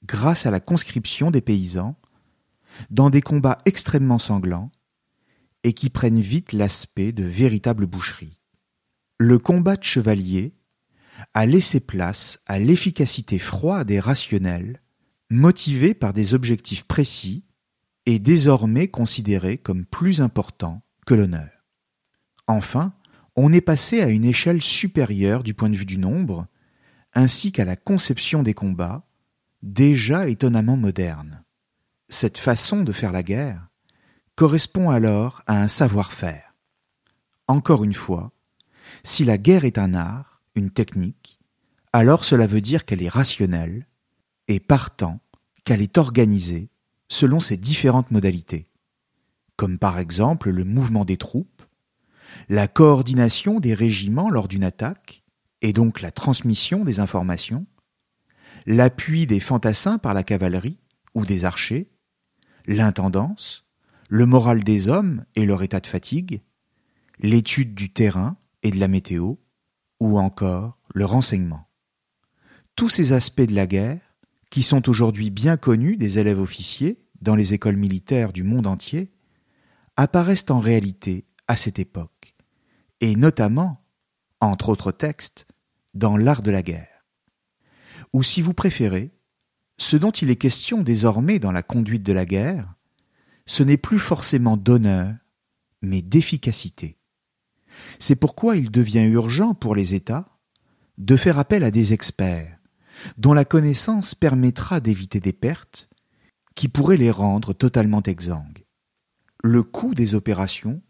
grâce 0.05 0.45
à 0.45 0.51
la 0.51 0.59
conscription 0.59 1.31
des 1.31 1.41
paysans, 1.41 1.95
dans 2.89 3.09
des 3.09 3.21
combats 3.21 3.57
extrêmement 3.65 4.19
sanglants 4.19 4.71
et 5.63 5.73
qui 5.73 5.89
prennent 5.89 6.19
vite 6.19 6.53
l'aspect 6.53 7.11
de 7.11 7.23
véritables 7.23 7.87
boucheries. 7.87 8.37
Le 9.17 9.39
combat 9.39 9.77
de 9.77 9.83
chevalier 9.83 10.53
a 11.33 11.45
laissé 11.45 11.79
place 11.79 12.39
à 12.45 12.59
l'efficacité 12.59 13.39
froide 13.39 13.89
et 13.89 13.99
rationnelle, 13.99 14.81
motivée 15.29 15.93
par 15.93 16.13
des 16.13 16.33
objectifs 16.33 16.83
précis 16.83 17.45
et 18.05 18.19
désormais 18.19 18.89
considérés 18.89 19.57
comme 19.57 19.85
plus 19.85 20.21
importants 20.21 20.83
que 21.05 21.13
l'honneur. 21.13 21.49
Enfin, 22.47 22.93
on 23.35 23.51
est 23.51 23.61
passé 23.61 24.01
à 24.01 24.09
une 24.09 24.25
échelle 24.25 24.61
supérieure 24.61 25.43
du 25.43 25.53
point 25.53 25.69
de 25.69 25.75
vue 25.75 25.85
du 25.85 25.97
nombre, 25.97 26.47
ainsi 27.15 27.51
qu'à 27.51 27.65
la 27.65 27.75
conception 27.75 28.43
des 28.43 28.53
combats, 28.53 29.07
déjà 29.63 30.27
étonnamment 30.27 30.77
moderne. 30.77 31.43
Cette 32.09 32.37
façon 32.37 32.83
de 32.83 32.91
faire 32.91 33.11
la 33.11 33.23
guerre 33.23 33.67
correspond 34.35 34.89
alors 34.89 35.41
à 35.47 35.61
un 35.61 35.67
savoir-faire. 35.67 36.53
Encore 37.47 37.83
une 37.83 37.93
fois, 37.93 38.31
si 39.03 39.23
la 39.23 39.37
guerre 39.37 39.65
est 39.65 39.77
un 39.77 39.93
art, 39.93 40.41
une 40.55 40.69
technique, 40.69 41.39
alors 41.93 42.25
cela 42.25 42.45
veut 42.47 42.61
dire 42.61 42.85
qu'elle 42.85 43.01
est 43.01 43.09
rationnelle, 43.09 43.87
et 44.47 44.59
partant 44.59 45.21
qu'elle 45.63 45.81
est 45.81 45.97
organisée 45.97 46.69
selon 47.09 47.39
ses 47.39 47.57
différentes 47.57 48.11
modalités, 48.11 48.67
comme 49.55 49.79
par 49.79 49.97
exemple 49.97 50.49
le 50.49 50.63
mouvement 50.63 51.05
des 51.05 51.17
troupes, 51.17 51.63
la 52.49 52.67
coordination 52.67 53.59
des 53.59 53.73
régiments 53.73 54.29
lors 54.29 54.47
d'une 54.47 54.63
attaque, 54.63 55.23
et 55.65 55.73
donc 55.73 56.01
la 56.01 56.11
transmission 56.11 56.83
des 56.83 56.99
informations, 56.99 57.65
l'appui 58.67 59.25
des 59.25 59.39
fantassins 59.39 59.97
par 59.97 60.13
la 60.13 60.21
cavalerie 60.21 60.77
ou 61.15 61.25
des 61.25 61.43
archers, 61.43 61.89
l'intendance, 62.67 63.65
le 64.07 64.27
moral 64.27 64.63
des 64.63 64.89
hommes 64.89 65.25
et 65.33 65.43
leur 65.47 65.63
état 65.63 65.79
de 65.79 65.87
fatigue, 65.87 66.43
l'étude 67.17 67.73
du 67.73 67.91
terrain 67.91 68.37
et 68.61 68.69
de 68.69 68.79
la 68.79 68.87
météo, 68.87 69.37
ou 69.99 70.19
encore 70.19 70.77
le 70.93 71.03
renseignement. 71.03 71.67
Tous 72.75 72.89
ces 72.89 73.11
aspects 73.11 73.41
de 73.41 73.55
la 73.55 73.65
guerre, 73.65 74.15
qui 74.51 74.61
sont 74.61 74.87
aujourd'hui 74.87 75.31
bien 75.31 75.57
connus 75.57 75.97
des 75.97 76.19
élèves 76.19 76.39
officiers 76.39 76.99
dans 77.21 77.35
les 77.35 77.55
écoles 77.55 77.77
militaires 77.77 78.33
du 78.33 78.43
monde 78.43 78.67
entier, 78.67 79.11
apparaissent 79.97 80.45
en 80.51 80.59
réalité 80.59 81.25
à 81.47 81.57
cette 81.57 81.79
époque, 81.79 82.35
et 83.01 83.15
notamment, 83.15 83.83
entre 84.41 84.69
autres 84.69 84.91
textes, 84.91 85.47
dans 85.95 86.17
l'art 86.17 86.41
de 86.41 86.51
la 86.51 86.61
guerre. 86.61 87.05
Ou 88.13 88.21
si 88.23 88.41
vous 88.41 88.53
préférez, 88.53 89.11
ce 89.77 89.97
dont 89.97 90.11
il 90.11 90.29
est 90.29 90.35
question 90.35 90.81
désormais 90.81 91.39
dans 91.39 91.51
la 91.51 91.63
conduite 91.63 92.03
de 92.03 92.13
la 92.13 92.25
guerre, 92.25 92.73
ce 93.45 93.63
n'est 93.63 93.77
plus 93.77 93.99
forcément 93.99 94.57
d'honneur, 94.57 95.15
mais 95.81 96.01
d'efficacité. 96.01 96.97
C'est 97.99 98.15
pourquoi 98.15 98.55
il 98.55 98.71
devient 98.71 99.03
urgent 99.03 99.53
pour 99.53 99.75
les 99.75 99.93
États 99.93 100.39
de 100.97 101.17
faire 101.17 101.39
appel 101.39 101.63
à 101.63 101.71
des 101.71 101.93
experts, 101.93 102.57
dont 103.17 103.33
la 103.33 103.45
connaissance 103.45 104.15
permettra 104.15 104.79
d'éviter 104.79 105.19
des 105.19 105.33
pertes 105.33 105.89
qui 106.55 106.69
pourraient 106.69 106.97
les 106.97 107.11
rendre 107.11 107.53
totalement 107.53 108.01
exsangues. 108.03 108.65
Le 109.43 109.61
coût 109.61 109.93
des 109.93 110.15
opérations 110.15 110.81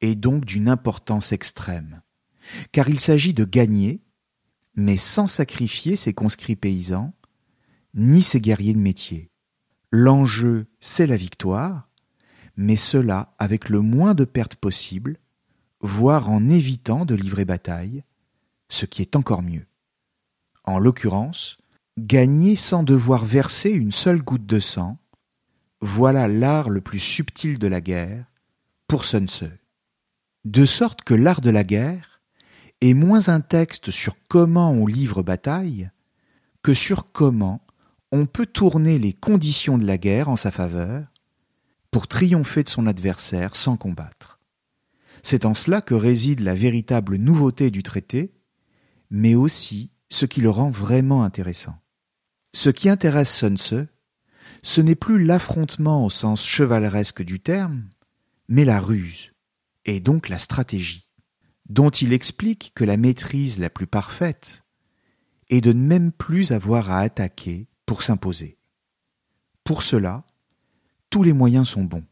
est 0.00 0.14
donc 0.14 0.44
d'une 0.44 0.68
importance 0.68 1.32
extrême, 1.32 2.00
car 2.72 2.88
il 2.88 2.98
s'agit 2.98 3.34
de 3.34 3.44
gagner, 3.44 4.03
mais 4.76 4.98
sans 4.98 5.26
sacrifier 5.26 5.96
ses 5.96 6.12
conscrits 6.12 6.56
paysans, 6.56 7.14
ni 7.94 8.22
ses 8.22 8.40
guerriers 8.40 8.74
de 8.74 8.78
métier. 8.78 9.30
L'enjeu, 9.90 10.66
c'est 10.80 11.06
la 11.06 11.16
victoire, 11.16 11.88
mais 12.56 12.76
cela 12.76 13.34
avec 13.38 13.68
le 13.68 13.80
moins 13.80 14.14
de 14.14 14.24
pertes 14.24 14.56
possible, 14.56 15.18
voire 15.80 16.30
en 16.30 16.48
évitant 16.48 17.04
de 17.04 17.14
livrer 17.14 17.44
bataille, 17.44 18.04
ce 18.68 18.86
qui 18.86 19.02
est 19.02 19.16
encore 19.16 19.42
mieux. 19.42 19.66
En 20.64 20.78
l'occurrence, 20.78 21.58
gagner 21.98 22.56
sans 22.56 22.82
devoir 22.82 23.24
verser 23.24 23.70
une 23.70 23.92
seule 23.92 24.22
goutte 24.22 24.46
de 24.46 24.60
sang, 24.60 24.98
voilà 25.80 26.28
l'art 26.28 26.70
le 26.70 26.80
plus 26.80 26.98
subtil 26.98 27.58
de 27.58 27.66
la 27.66 27.80
guerre 27.80 28.24
pour 28.88 29.04
Sun 29.04 29.28
Tzu. 29.28 29.50
De 30.44 30.66
sorte 30.66 31.02
que 31.02 31.14
l'art 31.14 31.40
de 31.40 31.50
la 31.50 31.64
guerre 31.64 32.13
est 32.80 32.94
moins 32.94 33.28
un 33.28 33.40
texte 33.40 33.90
sur 33.90 34.16
comment 34.28 34.70
on 34.70 34.86
livre 34.86 35.22
bataille 35.22 35.90
que 36.62 36.74
sur 36.74 37.12
comment 37.12 37.60
on 38.12 38.26
peut 38.26 38.46
tourner 38.46 38.98
les 38.98 39.12
conditions 39.12 39.78
de 39.78 39.86
la 39.86 39.98
guerre 39.98 40.28
en 40.28 40.36
sa 40.36 40.50
faveur 40.50 41.06
pour 41.90 42.08
triompher 42.08 42.64
de 42.64 42.68
son 42.68 42.86
adversaire 42.86 43.56
sans 43.56 43.76
combattre. 43.76 44.40
C'est 45.22 45.44
en 45.44 45.54
cela 45.54 45.80
que 45.80 45.94
réside 45.94 46.40
la 46.40 46.54
véritable 46.54 47.16
nouveauté 47.16 47.70
du 47.70 47.82
traité, 47.82 48.34
mais 49.10 49.34
aussi 49.34 49.90
ce 50.08 50.26
qui 50.26 50.40
le 50.40 50.50
rend 50.50 50.70
vraiment 50.70 51.24
intéressant. 51.24 51.76
Ce 52.52 52.68
qui 52.68 52.88
intéresse 52.88 53.34
Sun 53.34 53.56
ce 54.62 54.80
n'est 54.80 54.94
plus 54.94 55.22
l'affrontement 55.22 56.04
au 56.04 56.10
sens 56.10 56.44
chevaleresque 56.44 57.22
du 57.22 57.38
terme, 57.38 57.88
mais 58.48 58.64
la 58.64 58.80
ruse, 58.80 59.32
et 59.84 60.00
donc 60.00 60.28
la 60.28 60.38
stratégie, 60.38 61.10
dont 61.68 61.90
il 61.90 62.12
explique 62.12 62.72
que 62.74 62.84
la 62.84 62.96
maîtrise 62.96 63.58
la 63.58 63.70
plus 63.70 63.86
parfaite 63.86 64.64
est 65.50 65.60
de 65.60 65.72
ne 65.72 65.82
même 65.82 66.12
plus 66.12 66.52
avoir 66.52 66.90
à 66.90 67.00
attaquer 67.00 67.68
pour 67.86 68.02
s'imposer. 68.02 68.58
Pour 69.62 69.82
cela, 69.82 70.24
tous 71.10 71.22
les 71.22 71.32
moyens 71.32 71.68
sont 71.68 71.84
bons, 71.84 72.04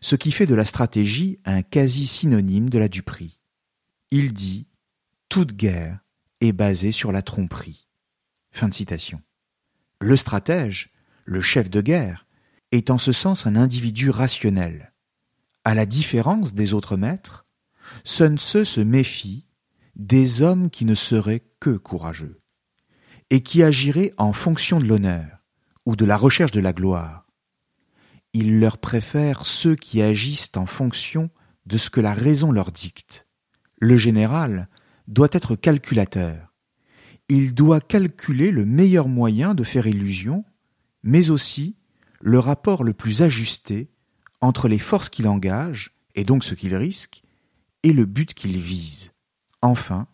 ce 0.00 0.16
qui 0.16 0.32
fait 0.32 0.46
de 0.46 0.54
la 0.54 0.64
stratégie 0.64 1.38
un 1.44 1.62
quasi 1.62 2.06
synonyme 2.06 2.70
de 2.70 2.78
la 2.78 2.88
duperie. 2.88 3.40
Il 4.10 4.32
dit 4.32 4.66
Toute 5.28 5.54
guerre 5.54 6.00
est 6.40 6.52
basée 6.52 6.92
sur 6.92 7.12
la 7.12 7.22
tromperie. 7.22 7.88
Fin 8.50 8.68
de 8.68 8.74
citation. 8.74 9.22
Le 10.00 10.16
stratège, 10.16 10.90
le 11.24 11.40
chef 11.40 11.70
de 11.70 11.80
guerre, 11.80 12.26
est 12.72 12.90
en 12.90 12.98
ce 12.98 13.12
sens 13.12 13.46
un 13.46 13.56
individu 13.56 14.10
rationnel. 14.10 14.92
À 15.64 15.74
la 15.74 15.86
différence 15.86 16.54
des 16.54 16.72
autres 16.72 16.96
maîtres, 16.96 17.46
Sun 18.04 18.38
Tzu 18.38 18.64
se 18.64 18.80
méfie 18.80 19.46
des 19.96 20.42
hommes 20.42 20.70
qui 20.70 20.84
ne 20.84 20.94
seraient 20.94 21.42
que 21.60 21.76
courageux 21.76 22.40
et 23.30 23.42
qui 23.42 23.62
agirait 23.62 24.12
en 24.16 24.32
fonction 24.32 24.78
de 24.80 24.86
l'honneur 24.86 25.44
ou 25.86 25.96
de 25.96 26.04
la 26.04 26.16
recherche 26.16 26.50
de 26.50 26.60
la 26.60 26.72
gloire. 26.72 27.26
Il 28.32 28.60
leur 28.60 28.78
préfère 28.78 29.46
ceux 29.46 29.74
qui 29.74 30.02
agissent 30.02 30.52
en 30.56 30.66
fonction 30.66 31.30
de 31.66 31.78
ce 31.78 31.90
que 31.90 32.00
la 32.00 32.14
raison 32.14 32.52
leur 32.52 32.72
dicte. 32.72 33.26
Le 33.78 33.96
général 33.96 34.68
doit 35.08 35.28
être 35.32 35.56
calculateur. 35.56 36.52
Il 37.28 37.54
doit 37.54 37.80
calculer 37.80 38.50
le 38.50 38.64
meilleur 38.64 39.08
moyen 39.08 39.54
de 39.54 39.64
faire 39.64 39.86
illusion, 39.86 40.44
mais 41.02 41.30
aussi 41.30 41.76
le 42.20 42.38
rapport 42.38 42.84
le 42.84 42.92
plus 42.92 43.22
ajusté 43.22 43.90
entre 44.40 44.68
les 44.68 44.78
forces 44.78 45.08
qu'il 45.08 45.28
engage, 45.28 45.92
et 46.14 46.24
donc 46.24 46.44
ce 46.44 46.54
qu'il 46.54 46.74
risque, 46.74 47.22
et 47.82 47.92
le 47.92 48.04
but 48.04 48.34
qu'il 48.34 48.58
vise. 48.58 49.12
Enfin, 49.62 50.06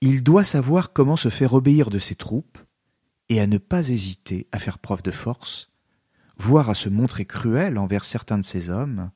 il 0.00 0.22
doit 0.22 0.44
savoir 0.44 0.92
comment 0.92 1.16
se 1.16 1.28
faire 1.28 1.54
obéir 1.54 1.90
de 1.90 1.98
ses 1.98 2.14
troupes 2.14 2.58
et 3.28 3.40
à 3.40 3.46
ne 3.46 3.58
pas 3.58 3.88
hésiter 3.88 4.46
à 4.52 4.58
faire 4.58 4.78
preuve 4.78 5.02
de 5.02 5.10
force, 5.10 5.70
voire 6.36 6.70
à 6.70 6.74
se 6.74 6.88
montrer 6.88 7.24
cruel 7.24 7.78
envers 7.78 8.04
certains 8.04 8.38
de 8.38 8.44
ses 8.44 8.68
hommes, 8.68 9.10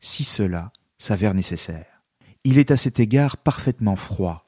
si 0.00 0.24
cela 0.24 0.72
s'avère 0.96 1.34
nécessaire. 1.34 2.02
Il 2.44 2.58
est 2.58 2.70
à 2.70 2.76
cet 2.76 3.00
égard 3.00 3.36
parfaitement 3.36 3.96
froid, 3.96 4.46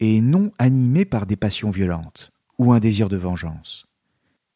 et 0.00 0.20
non 0.20 0.52
animé 0.58 1.04
par 1.04 1.26
des 1.26 1.36
passions 1.36 1.70
violentes 1.70 2.32
ou 2.58 2.72
un 2.72 2.80
désir 2.80 3.08
de 3.08 3.16
vengeance. 3.16 3.86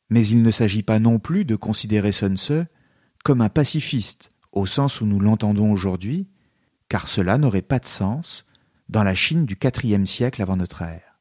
Mais 0.09 0.27
il 0.27 0.43
ne 0.43 0.51
s'agit 0.51 0.83
pas 0.83 0.99
non 0.99 1.19
plus 1.19 1.45
de 1.45 1.57
considérer 1.57 2.13
Sun 2.13 2.37
Tzu 2.37 2.65
comme 3.25 3.41
un 3.41 3.49
pacifiste 3.49 4.31
au 4.53 4.67
sens 4.67 5.01
où 5.01 5.07
nous 5.07 5.21
l'entendons 5.21 5.71
aujourd'hui, 5.71 6.27
car 6.90 7.07
cela 7.07 7.38
n'aurait 7.38 7.62
pas 7.62 7.79
de 7.79 7.87
sens 7.87 8.44
dans 8.88 9.05
la 9.05 9.14
Chine 9.14 9.46
du 9.46 9.57
IVe 9.62 10.05
siècle 10.07 10.42
avant 10.42 10.57
notre 10.57 10.83
ère. 10.83 11.20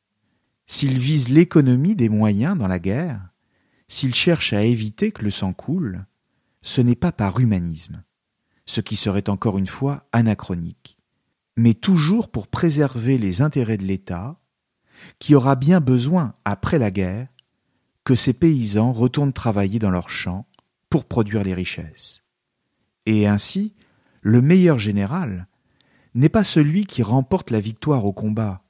S'il 0.66 0.98
vise 0.98 1.30
l'économie 1.30 1.96
des 1.96 2.10
moyens 2.10 2.58
dans 2.58 2.68
la 2.68 2.80
guerre, 2.80 3.22
s'il 3.88 4.14
cherche 4.14 4.52
à 4.52 4.64
éviter 4.64 5.12
que 5.12 5.24
le 5.24 5.32
sang 5.32 5.54
coule, 5.54 6.06
ce 6.64 6.82
n'est 6.82 6.96
pas 6.96 7.12
par 7.12 7.40
humanisme, 7.40 8.04
ce 8.66 8.82
qui 8.82 8.96
serait 8.96 9.30
encore 9.30 9.60
une 9.60 9.68
fois 9.68 10.08
anachronique, 10.12 10.98
mais 11.56 11.76
toujours 11.76 12.30
pour 12.30 12.48
préserver 12.48 13.20
les 13.20 13.44
intérêts 13.44 13.78
de 13.78 13.86
l'État, 13.86 14.40
qui 15.20 15.36
aura 15.36 15.56
bien 15.56 15.82
besoin, 15.82 16.34
après 16.46 16.80
la 16.80 16.90
guerre, 16.90 17.28
que 18.04 18.16
ses 18.16 18.34
paysans 18.34 18.92
retournent 18.92 19.34
travailler 19.34 19.78
dans 19.78 19.92
leurs 19.92 20.10
champs 20.10 20.48
pour 20.90 21.06
produire 21.06 21.44
les 21.44 21.54
richesses. 21.54 22.24
Et 23.06 23.28
ainsi, 23.28 23.76
le 24.22 24.42
meilleur 24.42 24.80
général 24.80 25.48
n'est 26.20 26.30
pas 26.30 26.44
celui 26.44 26.86
qui 26.86 27.02
remporte 27.02 27.50
la 27.50 27.62
victoire 27.62 28.06
au 28.06 28.12
combat, 28.12 28.62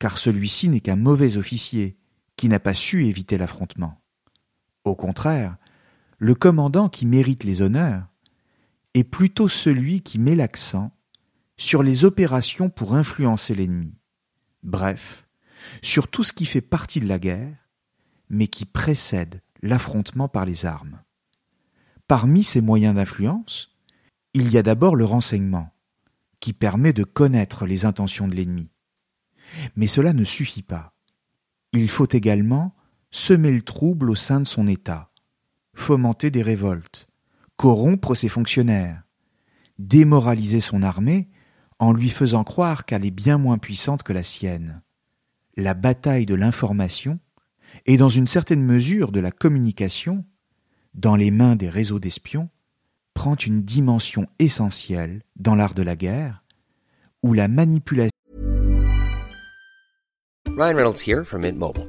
car 0.00 0.18
celui-ci 0.18 0.68
n'est 0.68 0.80
qu'un 0.80 0.96
mauvais 0.96 1.36
officier 1.36 1.96
qui 2.36 2.48
n'a 2.48 2.58
pas 2.58 2.74
su 2.74 3.06
éviter 3.06 3.38
l'affrontement. 3.38 4.02
Au 4.84 4.96
contraire, 4.96 5.56
le 6.18 6.34
commandant 6.34 6.88
qui 6.88 7.06
mérite 7.06 7.44
les 7.44 7.62
honneurs 7.62 8.06
est 8.94 9.04
plutôt 9.04 9.48
celui 9.48 10.00
qui 10.00 10.18
met 10.18 10.34
l'accent 10.34 10.90
sur 11.56 11.82
les 11.82 12.04
opérations 12.04 12.70
pour 12.70 12.94
influencer 12.94 13.54
l'ennemi. 13.54 13.94
Bref, 14.64 15.28
sur 15.82 16.08
tout 16.08 16.24
ce 16.24 16.32
qui 16.32 16.44
fait 16.44 16.60
partie 16.60 17.00
de 17.00 17.06
la 17.06 17.20
guerre, 17.20 17.56
mais 18.30 18.48
qui 18.48 18.64
précède 18.64 19.42
l'affrontement 19.62 20.28
par 20.28 20.44
les 20.44 20.66
armes. 20.66 21.00
Parmi 22.08 22.42
ces 22.42 22.60
moyens 22.60 22.96
d'influence, 22.96 23.76
il 24.34 24.50
y 24.50 24.58
a 24.58 24.62
d'abord 24.62 24.96
le 24.96 25.04
renseignement, 25.04 25.72
qui 26.40 26.52
permet 26.52 26.92
de 26.92 27.04
connaître 27.04 27.66
les 27.66 27.84
intentions 27.84 28.28
de 28.28 28.34
l'ennemi. 28.34 28.70
Mais 29.76 29.86
cela 29.86 30.12
ne 30.12 30.24
suffit 30.24 30.62
pas. 30.62 30.94
Il 31.72 31.88
faut 31.88 32.08
également 32.10 32.74
semer 33.10 33.50
le 33.50 33.62
trouble 33.62 34.10
au 34.10 34.14
sein 34.14 34.40
de 34.40 34.46
son 34.46 34.66
État, 34.66 35.10
fomenter 35.74 36.30
des 36.30 36.42
révoltes, 36.42 37.08
corrompre 37.56 38.14
ses 38.14 38.28
fonctionnaires, 38.28 39.02
démoraliser 39.78 40.60
son 40.60 40.82
armée 40.82 41.28
en 41.78 41.92
lui 41.92 42.10
faisant 42.10 42.44
croire 42.44 42.84
qu'elle 42.84 43.04
est 43.04 43.10
bien 43.10 43.38
moins 43.38 43.58
puissante 43.58 44.02
que 44.02 44.12
la 44.12 44.22
sienne. 44.22 44.82
La 45.56 45.74
bataille 45.74 46.26
de 46.26 46.34
l'information 46.34 47.18
et 47.86 47.96
dans 47.96 48.08
une 48.08 48.26
certaine 48.26 48.62
mesure 48.62 49.12
de 49.12 49.20
la 49.20 49.30
communication, 49.30 50.24
dans 50.94 51.16
les 51.16 51.30
mains 51.30 51.56
des 51.56 51.68
réseaux 51.68 51.98
d'espions, 51.98 52.50
prend 53.14 53.34
une 53.34 53.62
dimension 53.62 54.26
essentielle 54.38 55.22
dans 55.36 55.54
l'art 55.54 55.74
de 55.74 55.82
la 55.82 55.96
guerre, 55.96 56.42
où 57.22 57.34
la 57.34 57.48
manipulation 57.48 58.10
Ryan 60.56 60.74
Reynolds 60.74 61.00
here 61.00 61.24
from 61.24 61.42
Mint 61.42 61.58
Mobile. 61.58 61.88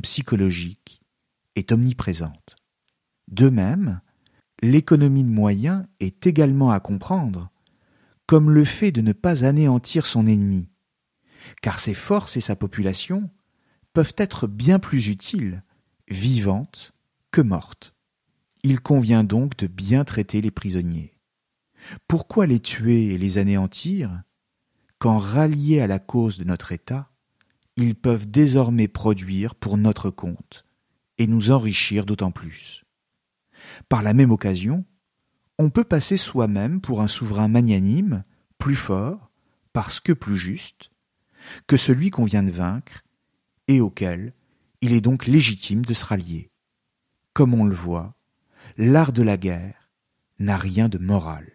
Psychologique 0.00 1.00
est 1.54 1.72
omniprésente. 1.72 2.56
De 3.28 3.48
même, 3.48 4.00
l'économie 4.62 5.24
de 5.24 5.28
moyens 5.28 5.86
est 6.00 6.26
également 6.26 6.70
à 6.70 6.80
comprendre 6.80 7.50
comme 8.26 8.50
le 8.50 8.64
fait 8.64 8.92
de 8.92 9.00
ne 9.00 9.12
pas 9.12 9.44
anéantir 9.44 10.04
son 10.04 10.26
ennemi, 10.26 10.68
car 11.62 11.78
ses 11.78 11.94
forces 11.94 12.36
et 12.36 12.40
sa 12.40 12.56
population 12.56 13.30
peuvent 13.92 14.14
être 14.16 14.46
bien 14.46 14.78
plus 14.78 15.08
utiles, 15.08 15.62
vivantes, 16.08 16.92
que 17.30 17.40
mortes. 17.40 17.94
Il 18.62 18.80
convient 18.80 19.22
donc 19.22 19.56
de 19.56 19.68
bien 19.68 20.04
traiter 20.04 20.40
les 20.40 20.50
prisonniers. 20.50 21.16
Pourquoi 22.08 22.46
les 22.46 22.58
tuer 22.60 23.14
et 23.14 23.18
les 23.18 23.38
anéantir 23.38 24.22
quand 24.98 25.18
ralliés 25.18 25.80
à 25.80 25.86
la 25.86 25.98
cause 25.98 26.38
de 26.38 26.44
notre 26.44 26.72
État, 26.72 27.10
ils 27.76 27.94
peuvent 27.94 28.30
désormais 28.30 28.88
produire 28.88 29.54
pour 29.54 29.76
notre 29.76 30.10
compte 30.10 30.64
et 31.18 31.26
nous 31.26 31.50
enrichir 31.50 32.04
d'autant 32.06 32.30
plus. 32.30 32.84
Par 33.88 34.02
la 34.02 34.14
même 34.14 34.30
occasion, 34.30 34.84
on 35.58 35.70
peut 35.70 35.84
passer 35.84 36.16
soi-même 36.16 36.80
pour 36.80 37.00
un 37.00 37.08
souverain 37.08 37.48
magnanime, 37.48 38.24
plus 38.58 38.76
fort, 38.76 39.30
parce 39.72 40.00
que 40.00 40.12
plus 40.12 40.36
juste, 40.36 40.90
que 41.66 41.76
celui 41.76 42.10
qu'on 42.10 42.24
vient 42.24 42.42
de 42.42 42.50
vaincre, 42.50 43.02
et 43.68 43.80
auquel 43.80 44.32
il 44.80 44.92
est 44.92 45.00
donc 45.00 45.26
légitime 45.26 45.84
de 45.84 45.94
se 45.94 46.04
rallier. 46.04 46.50
Comme 47.32 47.54
on 47.54 47.64
le 47.64 47.74
voit, 47.74 48.14
l'art 48.76 49.12
de 49.12 49.22
la 49.22 49.36
guerre 49.36 49.90
n'a 50.38 50.56
rien 50.56 50.88
de 50.88 50.98
moral. 50.98 51.50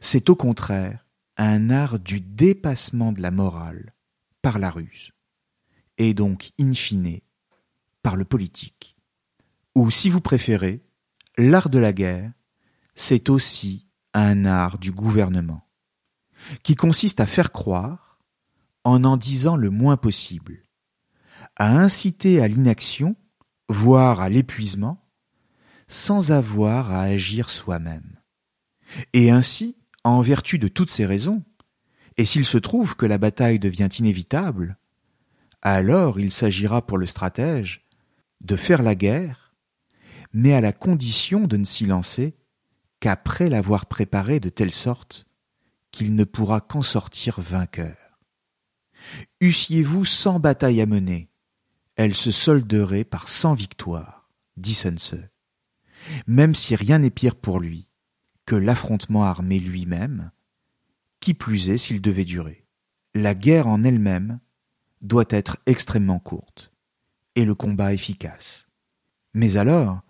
C'est 0.00 0.30
au 0.30 0.36
contraire 0.36 1.06
un 1.36 1.70
art 1.70 1.98
du 1.98 2.20
dépassement 2.20 3.12
de 3.12 3.20
la 3.20 3.30
morale 3.30 3.94
par 4.40 4.58
la 4.58 4.70
ruse, 4.70 5.10
et 5.98 6.14
donc, 6.14 6.50
in 6.60 6.72
fine, 6.74 7.20
par 8.02 8.16
le 8.16 8.24
politique. 8.24 8.96
Ou 9.74 9.90
si 9.90 10.10
vous 10.10 10.20
préférez, 10.20 10.84
l'art 11.36 11.68
de 11.68 11.78
la 11.78 11.92
guerre, 11.92 12.32
c'est 12.94 13.28
aussi 13.28 13.88
un 14.12 14.44
art 14.44 14.78
du 14.78 14.92
gouvernement, 14.92 15.66
qui 16.62 16.76
consiste 16.76 17.20
à 17.20 17.26
faire 17.26 17.52
croire, 17.52 18.20
en 18.84 19.04
en 19.04 19.16
disant 19.16 19.56
le 19.56 19.70
moins 19.70 19.96
possible, 19.96 20.62
à 21.56 21.76
inciter 21.76 22.40
à 22.40 22.48
l'inaction, 22.48 23.16
voire 23.68 24.20
à 24.20 24.28
l'épuisement, 24.28 25.08
sans 25.88 26.30
avoir 26.30 26.92
à 26.92 27.02
agir 27.02 27.50
soi-même. 27.50 28.20
Et 29.12 29.30
ainsi, 29.30 29.80
en 30.04 30.20
vertu 30.20 30.58
de 30.58 30.68
toutes 30.68 30.90
ces 30.90 31.06
raisons, 31.06 31.42
et 32.16 32.26
s'il 32.26 32.44
se 32.44 32.58
trouve 32.58 32.94
que 32.94 33.06
la 33.06 33.18
bataille 33.18 33.58
devient 33.58 33.88
inévitable, 33.98 34.78
alors 35.64 36.20
il 36.20 36.30
s'agira 36.30 36.86
pour 36.86 36.98
le 36.98 37.06
stratège 37.06 37.84
de 38.42 38.56
faire 38.56 38.82
la 38.82 38.94
guerre, 38.94 39.54
mais 40.32 40.52
à 40.52 40.60
la 40.60 40.72
condition 40.72 41.46
de 41.46 41.56
ne 41.56 41.64
s'y 41.64 41.86
lancer 41.86 42.36
qu'après 43.00 43.48
l'avoir 43.48 43.86
préparé 43.86 44.40
de 44.40 44.50
telle 44.50 44.72
sorte 44.72 45.26
qu'il 45.90 46.14
ne 46.14 46.24
pourra 46.24 46.60
qu'en 46.60 46.82
sortir 46.82 47.40
vainqueur. 47.40 47.96
Eussiez-vous 49.42 50.04
cent 50.04 50.40
batailles 50.40 50.80
à 50.80 50.86
mener, 50.86 51.30
elles 51.96 52.14
se 52.14 52.30
solderaient 52.30 53.04
par 53.04 53.28
cent 53.28 53.54
victoires, 53.54 54.28
dit 54.56 54.74
Sun 54.74 54.98
Tzu. 54.98 55.16
Même 56.26 56.54
si 56.54 56.76
rien 56.76 56.98
n'est 56.98 57.10
pire 57.10 57.36
pour 57.36 57.60
lui 57.60 57.88
que 58.44 58.56
l'affrontement 58.56 59.24
armé 59.24 59.58
lui-même, 59.58 60.30
qui 61.20 61.32
plus 61.32 61.70
est 61.70 61.78
s'il 61.78 62.02
devait 62.02 62.26
durer. 62.26 62.66
la 63.14 63.34
guerre 63.34 63.68
en 63.68 63.84
elle-même 63.84 64.40
doit 65.04 65.26
être 65.28 65.58
extrêmement 65.66 66.18
courte 66.18 66.72
et 67.36 67.44
le 67.44 67.54
combat 67.54 67.92
efficace. 67.92 68.66
Mais 69.34 69.56
alors, 69.56 70.00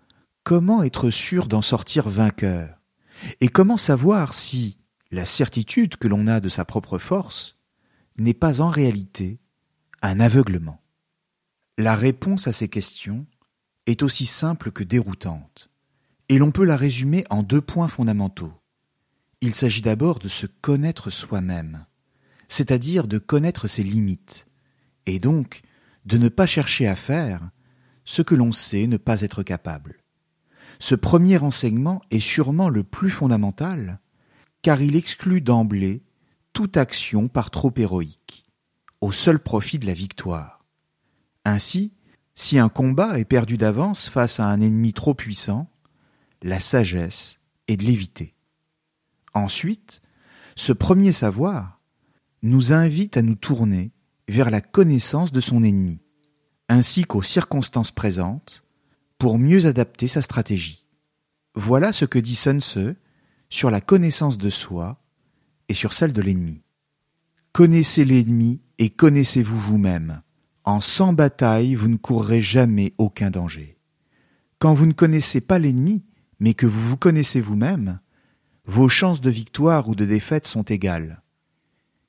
comment 0.43 0.83
être 0.83 1.09
sûr 1.09 1.47
d'en 1.47 1.61
sortir 1.61 2.09
vainqueur? 2.09 2.79
Et 3.41 3.47
comment 3.47 3.77
savoir 3.77 4.33
si 4.33 4.77
la 5.11 5.25
certitude 5.25 5.97
que 5.97 6.07
l'on 6.07 6.27
a 6.27 6.39
de 6.39 6.49
sa 6.49 6.65
propre 6.65 6.97
force 6.97 7.57
n'est 8.17 8.33
pas 8.33 8.61
en 8.61 8.69
réalité 8.69 9.39
un 10.01 10.19
aveuglement? 10.19 10.81
La 11.77 11.95
réponse 11.95 12.47
à 12.47 12.53
ces 12.53 12.69
questions 12.69 13.25
est 13.85 14.01
aussi 14.01 14.25
simple 14.25 14.71
que 14.71 14.83
déroutante, 14.83 15.69
et 16.29 16.37
l'on 16.37 16.51
peut 16.51 16.63
la 16.63 16.77
résumer 16.77 17.25
en 17.29 17.43
deux 17.43 17.61
points 17.61 17.87
fondamentaux. 17.87 18.53
Il 19.41 19.53
s'agit 19.53 19.81
d'abord 19.81 20.19
de 20.19 20.27
se 20.27 20.45
connaître 20.45 21.09
soi-même, 21.09 21.85
c'est-à-dire 22.47 23.07
de 23.07 23.17
connaître 23.17 23.67
ses 23.67 23.83
limites, 23.83 24.47
et 25.05 25.19
donc 25.19 25.61
de 26.05 26.17
ne 26.17 26.29
pas 26.29 26.45
chercher 26.45 26.87
à 26.87 26.95
faire 26.95 27.49
ce 28.03 28.21
que 28.21 28.35
l'on 28.35 28.51
sait 28.51 28.87
ne 28.87 28.97
pas 28.97 29.21
être 29.21 29.43
capable. 29.43 29.97
Ce 30.79 30.95
premier 30.95 31.37
enseignement 31.37 32.01
est 32.11 32.19
sûrement 32.19 32.69
le 32.69 32.83
plus 32.83 33.09
fondamental, 33.09 33.99
car 34.61 34.81
il 34.81 34.95
exclut 34.95 35.41
d'emblée 35.41 36.03
toute 36.53 36.77
action 36.77 37.27
par 37.27 37.49
trop 37.49 37.73
héroïque, 37.75 38.45
au 39.01 39.11
seul 39.11 39.39
profit 39.39 39.79
de 39.79 39.85
la 39.85 39.93
victoire. 39.93 40.65
Ainsi, 41.43 41.93
si 42.35 42.59
un 42.59 42.69
combat 42.69 43.19
est 43.19 43.25
perdu 43.25 43.57
d'avance 43.57 44.09
face 44.09 44.39
à 44.39 44.45
un 44.47 44.59
ennemi 44.59 44.93
trop 44.93 45.13
puissant, 45.13 45.69
la 46.41 46.59
sagesse 46.59 47.39
est 47.67 47.77
de 47.77 47.85
l'éviter. 47.85 48.35
Ensuite, 49.33 50.01
ce 50.55 50.73
premier 50.73 51.11
savoir 51.11 51.81
nous 52.41 52.73
invite 52.73 53.17
à 53.17 53.21
nous 53.21 53.35
tourner 53.35 53.91
vers 54.27 54.49
la 54.49 54.61
connaissance 54.61 55.31
de 55.31 55.41
son 55.41 55.63
ennemi, 55.63 56.01
ainsi 56.69 57.03
qu'aux 57.03 57.21
circonstances 57.21 57.91
présentes, 57.91 58.63
pour 59.17 59.37
mieux 59.37 59.65
adapter 59.65 60.07
sa 60.07 60.21
stratégie. 60.21 60.85
Voilà 61.55 61.93
ce 61.93 62.05
que 62.05 62.19
dit 62.19 62.35
Sun 62.35 62.61
Tzu 62.61 62.95
sur 63.49 63.71
la 63.71 63.81
connaissance 63.81 64.37
de 64.37 64.49
soi 64.49 65.01
et 65.69 65.73
sur 65.73 65.93
celle 65.93 66.13
de 66.13 66.21
l'ennemi. 66.21 66.61
Connaissez 67.53 68.03
l'ennemi 68.03 68.61
et 68.77 68.89
connaissez-vous 68.89 69.57
vous-même. 69.57 70.21
En 70.65 70.81
sans 70.81 71.13
bataille, 71.13 71.75
vous 71.75 71.87
ne 71.87 71.95
courrez 71.95 72.41
jamais 72.41 72.93
aucun 72.97 73.29
danger. 73.29 73.77
Quand 74.59 74.73
vous 74.73 74.85
ne 74.85 74.93
connaissez 74.93 75.41
pas 75.41 75.59
l'ennemi, 75.59 76.03
mais 76.39 76.53
que 76.53 76.65
vous 76.65 76.81
vous 76.81 76.97
connaissez 76.97 77.39
vous-même, 77.39 77.99
vos 78.65 78.89
chances 78.89 79.21
de 79.21 79.29
victoire 79.29 79.87
ou 79.87 79.95
de 79.95 80.05
défaite 80.05 80.47
sont 80.47 80.63
égales. 80.63 81.21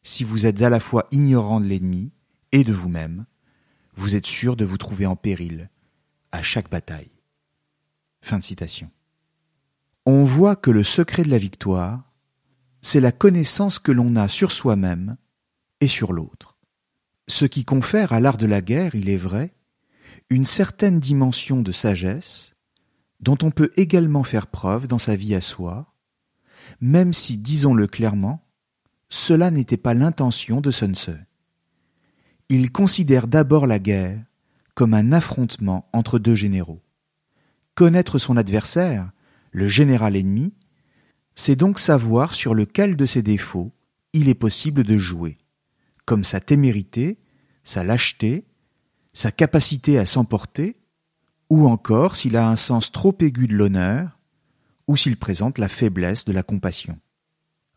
Si 0.07 0.23
vous 0.23 0.47
êtes 0.47 0.63
à 0.63 0.71
la 0.71 0.79
fois 0.79 1.09
ignorant 1.11 1.61
de 1.61 1.67
l'ennemi 1.67 2.13
et 2.53 2.63
de 2.63 2.73
vous-même, 2.73 3.27
vous 3.97 4.15
êtes 4.15 4.25
sûr 4.25 4.55
de 4.55 4.65
vous 4.65 4.79
trouver 4.79 5.05
en 5.05 5.17
péril 5.17 5.69
à 6.31 6.43
chaque 6.43 6.71
bataille. 6.71 7.11
Fin 8.21 8.39
de 8.39 8.45
citation. 8.45 8.89
On 10.07 10.25
voit 10.25 10.55
que 10.55 10.71
le 10.71 10.85
secret 10.85 11.25
de 11.25 11.29
la 11.29 11.39
victoire, 11.39 12.13
c'est 12.83 13.01
la 13.01 13.11
connaissance 13.11 13.81
que 13.81 13.91
l'on 13.91 14.15
a 14.15 14.29
sur 14.29 14.53
soi-même 14.53 15.17
et 15.81 15.89
sur 15.89 16.13
l'autre. 16.13 16.57
Ce 17.27 17.45
qui 17.45 17.65
confère 17.65 18.13
à 18.13 18.21
l'art 18.21 18.37
de 18.37 18.47
la 18.47 18.61
guerre, 18.61 18.95
il 18.95 19.09
est 19.09 19.17
vrai, 19.17 19.57
une 20.31 20.45
certaine 20.45 21.01
dimension 21.01 21.63
de 21.63 21.73
sagesse 21.73 22.55
dont 23.19 23.39
on 23.43 23.51
peut 23.51 23.71
également 23.77 24.23
faire 24.23 24.47
preuve 24.47 24.87
dans 24.87 25.01
sa 25.01 25.17
vie 25.17 25.35
à 25.35 25.41
soi, 25.41 25.93
même 26.81 27.13
si, 27.13 27.39
disons-le 27.39 27.89
clairement, 27.89 28.46
cela 29.09 29.51
n'était 29.51 29.77
pas 29.77 29.95
l'intention 29.95 30.61
de 30.61 30.71
Sun 30.71 30.95
Tzu. 30.95 31.13
Il 32.49 32.71
considère 32.71 33.27
d'abord 33.27 33.67
la 33.67 33.79
guerre 33.79 34.23
comme 34.75 34.95
un 34.95 35.13
affrontement 35.13 35.89
entre 35.93 36.19
deux 36.19 36.35
généraux. 36.35 36.83
Connaître 37.75 38.19
son 38.19 38.37
adversaire, 38.37 39.11
le 39.53 39.69
général 39.69 40.17
ennemi, 40.17 40.55
c'est 41.35 41.57
donc 41.57 41.79
savoir 41.79 42.35
sur 42.35 42.55
lequel 42.55 42.97
de 42.97 43.07
ses 43.07 43.23
défauts 43.23 43.73
il 44.13 44.29
est 44.29 44.35
possible 44.35 44.85
de 44.85 44.97
jouer, 44.97 45.39
comme 46.05 46.25
sa 46.25 46.41
témérité, 46.41 47.19
sa 47.65 47.85
lâcheté, 47.85 48.47
sa 49.13 49.31
capacité 49.31 49.99
à 49.99 50.07
s'emporter, 50.07 50.77
ou 51.51 51.67
encore 51.67 52.17
s'il 52.17 52.37
a 52.37 52.49
un 52.49 52.57
sens 52.57 52.93
trop 52.93 53.17
aigu 53.21 53.47
de 53.47 53.55
l'honneur, 53.55 54.19
ou 54.89 54.97
s'il 54.97 55.17
présente 55.17 55.59
la 55.59 55.69
faiblesse 55.69 56.25
de 56.25 56.33
la 56.33 56.43
compassion. 56.43 56.99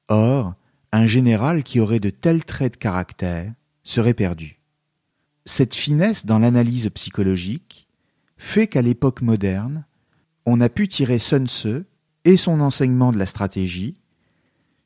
Or, 0.08 0.56
un 0.91 1.06
général 1.06 1.63
qui 1.63 1.80
aurait 1.80 1.99
de 1.99 2.10
tels 2.10 2.45
traits 2.45 2.73
de 2.73 2.78
caractère 2.78 3.54
serait 3.84 4.13
perdu. 4.13 4.60
Cette 5.45 5.75
finesse 5.75 6.25
dans 6.25 6.39
l'analyse 6.39 6.89
psychologique 6.89 7.88
fait 8.38 8.67
qu'à 8.67 8.82
l'époque 8.82 9.21
moderne, 9.21 9.86
on 10.45 10.62
a 10.62 10.69
pu 10.69 10.88
tirer 10.88 11.19
Sun 11.19 11.47
et 12.25 12.38
son 12.38 12.60
enseignement 12.60 13.12
de 13.12 13.17
la 13.17 13.25
stratégie 13.25 13.95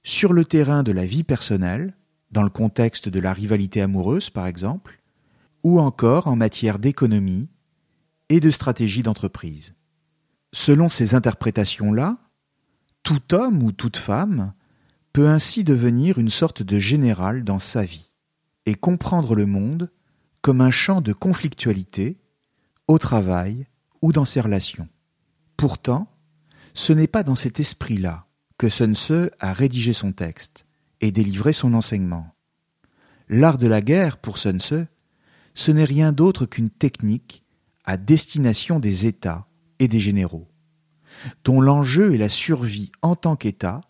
sur 0.03 0.33
le 0.33 0.43
terrain 0.43 0.83
de 0.83 0.91
la 0.91 1.05
vie 1.05 1.23
personnelle, 1.23 1.95
dans 2.31 2.43
le 2.43 2.49
contexte 2.49 3.09
de 3.09 3.19
la 3.19 3.31
rivalité 3.31 3.81
amoureuse 3.81 4.29
par 4.29 4.47
exemple, 4.47 5.01
ou 5.63 5.79
encore 5.79 6.27
en 6.27 6.35
matière 6.35 6.79
d'économie 6.79 7.49
et 8.29 8.39
de 8.39 8.51
stratégie 8.51 9.03
d'entreprise. 9.03 9.73
Selon 10.51 10.89
ces 10.89 11.15
interprétations-là, 11.15 12.17
tout 13.03 13.33
homme 13.33 13.63
ou 13.63 13.71
toute 13.71 13.97
femme 13.97 14.53
peut 15.13 15.29
ainsi 15.29 15.63
devenir 15.63 16.17
une 16.17 16.31
sorte 16.31 16.63
de 16.63 16.79
général 16.79 17.43
dans 17.43 17.59
sa 17.59 17.85
vie 17.85 18.15
et 18.65 18.73
comprendre 18.73 19.35
le 19.35 19.45
monde 19.45 19.91
comme 20.41 20.59
un 20.59 20.71
champ 20.71 21.01
de 21.01 21.13
conflictualité 21.13 22.17
au 22.87 22.97
travail 22.97 23.67
ou 24.01 24.11
dans 24.11 24.25
ses 24.25 24.41
relations. 24.41 24.89
Pourtant, 25.55 26.11
ce 26.73 26.91
n'est 26.91 27.07
pas 27.07 27.23
dans 27.23 27.35
cet 27.35 27.59
esprit-là 27.59 28.25
que 28.57 28.69
Sun 28.69 28.95
Tzu 28.95 29.29
a 29.39 29.53
rédigé 29.53 29.93
son 29.93 30.11
texte 30.11 30.65
et 30.99 31.11
délivré 31.11 31.53
son 31.53 31.73
enseignement. 31.75 32.33
L'art 33.29 33.57
de 33.57 33.67
la 33.67 33.81
guerre, 33.81 34.17
pour 34.17 34.37
Sun 34.37 34.59
Tzu, 34.59 34.85
ce 35.53 35.71
n'est 35.71 35.85
rien 35.85 36.11
d'autre 36.11 36.45
qu'une 36.45 36.71
technique 36.71 37.43
à 37.85 37.97
destination 37.97 38.79
des 38.79 39.05
États 39.05 39.47
et 39.79 39.87
des 39.87 39.99
généraux, 39.99 40.49
dont 41.43 41.61
l'enjeu 41.61 42.13
est 42.13 42.17
la 42.17 42.29
survie 42.29 42.91
en 43.01 43.15
tant 43.15 43.35
qu'État 43.35 43.81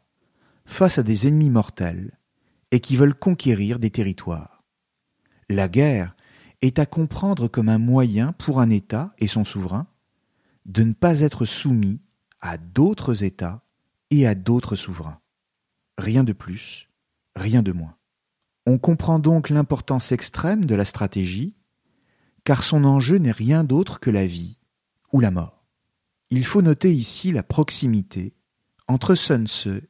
face 0.66 0.98
à 0.98 1.04
des 1.04 1.28
ennemis 1.28 1.50
mortels 1.50 2.18
et 2.72 2.80
qui 2.80 2.96
veulent 2.96 3.18
conquérir 3.18 3.80
des 3.80 3.92
territoires. 3.92 4.64
La 5.50 5.68
guerre 5.68 6.16
est 6.62 6.80
à 6.80 6.86
comprendre 6.86 7.48
comme 7.48 7.70
un 7.70 7.78
moyen 7.78 8.32
pour 8.34 8.60
un 8.60 8.70
État 8.70 9.14
et 9.20 9.28
son 9.28 9.46
souverain 9.46 9.88
de 10.66 10.84
ne 10.84 10.94
pas 10.94 11.20
être 11.20 11.46
soumis 11.46 12.00
à 12.40 12.58
d'autres 12.58 13.24
États 13.24 13.64
et 14.10 14.26
à 14.28 14.36
d'autres 14.36 14.76
souverains. 14.76 15.20
Rien 15.98 16.24
de 16.24 16.34
plus, 16.34 16.90
rien 17.36 17.62
de 17.64 17.72
moins. 17.72 17.96
On 18.66 18.78
comprend 18.78 19.20
donc 19.20 19.50
l'importance 19.50 20.12
extrême 20.12 20.66
de 20.66 20.76
la 20.76 20.86
stratégie, 20.86 21.56
car 22.46 22.64
son 22.64 22.86
enjeu 22.86 23.18
n'est 23.18 23.32
rien 23.32 23.64
d'autre 23.64 24.00
que 24.00 24.10
la 24.10 24.26
vie 24.26 24.58
ou 25.12 25.20
la 25.20 25.32
mort. 25.32 25.66
Il 26.30 26.46
faut 26.46 26.62
noter 26.62 26.94
ici 26.94 27.32
la 27.32 27.44
proximité 27.44 28.34
entre 28.88 29.16
Sun 29.16 29.48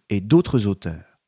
et 0.10 0.22
d'autres 0.22 0.68
auteurs, 0.68 1.20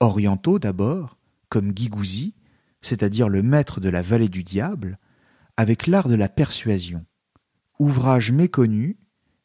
orientaux 0.00 0.58
d'abord, 0.58 1.18
comme 1.48 1.72
Guy 1.72 2.34
c'est-à-dire 2.82 3.28
le 3.28 3.42
maître 3.42 3.80
de 3.80 3.88
la 3.88 4.02
vallée 4.02 4.28
du 4.28 4.42
diable, 4.42 4.98
avec 5.56 5.86
l'art 5.86 6.08
de 6.08 6.14
la 6.14 6.28
persuasion, 6.28 7.06
ouvrage 7.78 8.30
méconnu, 8.32 8.98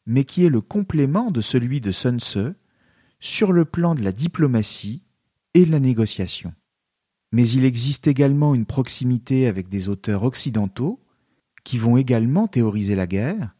mais 0.06 0.24
qui 0.24 0.44
est 0.44 0.50
le 0.50 0.60
complément 0.60 1.30
de 1.30 1.40
celui 1.40 1.80
de 1.80 1.92
Sun 1.92 2.20
Tzu 2.20 2.52
sur 3.18 3.52
le 3.52 3.64
plan 3.64 3.94
de 3.94 4.02
la 4.02 4.12
diplomatie 4.12 5.04
et 5.54 5.64
de 5.64 5.70
la 5.70 5.80
négociation. 5.80 6.52
Mais 7.32 7.48
il 7.48 7.64
existe 7.64 8.06
également 8.06 8.54
une 8.54 8.66
proximité 8.66 9.46
avec 9.46 9.68
des 9.68 9.88
auteurs 9.88 10.24
occidentaux 10.24 11.00
qui 11.64 11.78
vont 11.78 11.96
également 11.96 12.48
théoriser 12.48 12.94
la 12.94 13.06
guerre, 13.06 13.54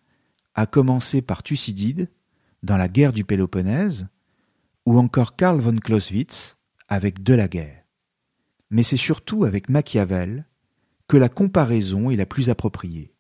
à 0.55 0.67
commencer 0.67 1.23
par 1.23 1.43
Thucydide 1.43 2.11
dans 2.63 2.77
la 2.77 2.89
guerre 2.89 3.13
du 3.13 3.25
Péloponnèse, 3.25 4.09
ou 4.87 4.99
encore 4.99 5.37
Karl 5.37 5.61
von 5.61 5.77
Clausewitz 5.77 6.57
avec 6.89 7.23
De 7.23 7.35
la 7.35 7.49
guerre. 7.49 7.85
Mais 8.71 8.83
c'est 8.83 8.97
surtout 8.97 9.45
avec 9.45 9.69
Machiavel 9.69 10.47
que 11.09 11.17
la 11.17 11.29
comparaison 11.29 12.11
est 12.11 12.17
la 12.17 12.27
plus 12.27 12.51
appropriée, 12.51 13.15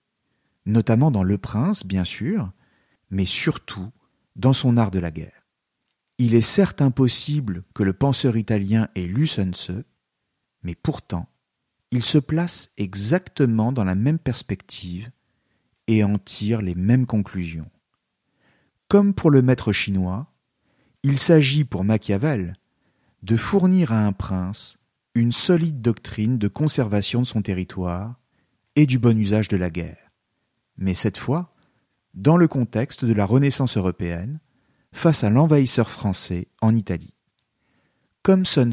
notamment 0.66 1.10
dans 1.10 1.22
Le 1.22 1.38
Prince, 1.38 1.84
bien 1.84 2.04
sûr, 2.04 2.52
mais 3.10 3.26
surtout 3.26 3.90
dans 4.36 4.52
son 4.52 4.76
art 4.76 4.90
de 4.90 4.98
la 4.98 5.10
guerre. 5.10 5.46
Il 6.18 6.34
est 6.34 6.42
certes 6.42 6.82
impossible 6.82 7.64
que 7.74 7.82
le 7.82 7.92
penseur 7.92 8.36
italien 8.36 8.88
ait 8.94 9.06
lu 9.06 9.26
Sun 9.26 9.52
mais 10.62 10.74
pourtant, 10.74 11.28
il 11.90 12.02
se 12.02 12.18
place 12.18 12.70
exactement 12.76 13.72
dans 13.72 13.84
la 13.84 13.94
même 13.94 14.18
perspective 14.18 15.10
et 15.86 16.04
en 16.04 16.18
tire 16.18 16.62
les 16.62 16.74
mêmes 16.74 17.06
conclusions. 17.06 17.70
Comme 18.90 19.14
pour 19.14 19.30
le 19.30 19.40
maître 19.40 19.72
chinois, 19.72 20.26
il 21.04 21.20
s'agit 21.20 21.64
pour 21.64 21.84
Machiavel 21.84 22.54
de 23.22 23.36
fournir 23.36 23.92
à 23.92 24.04
un 24.04 24.12
prince 24.12 24.78
une 25.14 25.30
solide 25.30 25.80
doctrine 25.80 26.38
de 26.38 26.48
conservation 26.48 27.20
de 27.20 27.26
son 27.26 27.40
territoire 27.40 28.18
et 28.74 28.86
du 28.86 28.98
bon 28.98 29.16
usage 29.16 29.46
de 29.46 29.56
la 29.56 29.70
guerre. 29.70 30.10
Mais 30.76 30.94
cette 30.94 31.18
fois, 31.18 31.54
dans 32.14 32.36
le 32.36 32.48
contexte 32.48 33.04
de 33.04 33.12
la 33.12 33.26
Renaissance 33.26 33.76
européenne, 33.76 34.40
face 34.90 35.22
à 35.22 35.30
l'envahisseur 35.30 35.88
français 35.88 36.48
en 36.60 36.74
Italie. 36.74 37.14
Comme 38.24 38.44
Sun 38.44 38.72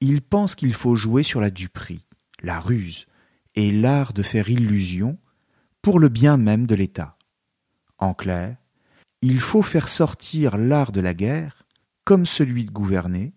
il 0.00 0.20
pense 0.20 0.56
qu'il 0.56 0.74
faut 0.74 0.96
jouer 0.96 1.22
sur 1.22 1.40
la 1.40 1.50
duperie, 1.50 2.04
la 2.42 2.58
ruse 2.58 3.06
et 3.54 3.70
l'art 3.70 4.14
de 4.14 4.24
faire 4.24 4.50
illusion 4.50 5.16
pour 5.80 6.00
le 6.00 6.08
bien 6.08 6.36
même 6.36 6.66
de 6.66 6.74
l'État. 6.74 7.16
En 7.98 8.12
clair, 8.12 8.56
il 9.22 9.40
faut 9.40 9.62
faire 9.62 9.88
sortir 9.88 10.56
l'art 10.56 10.92
de 10.92 11.00
la 11.00 11.14
guerre, 11.14 11.66
comme 12.04 12.26
celui 12.26 12.64
de 12.64 12.70
gouverner, 12.70 13.34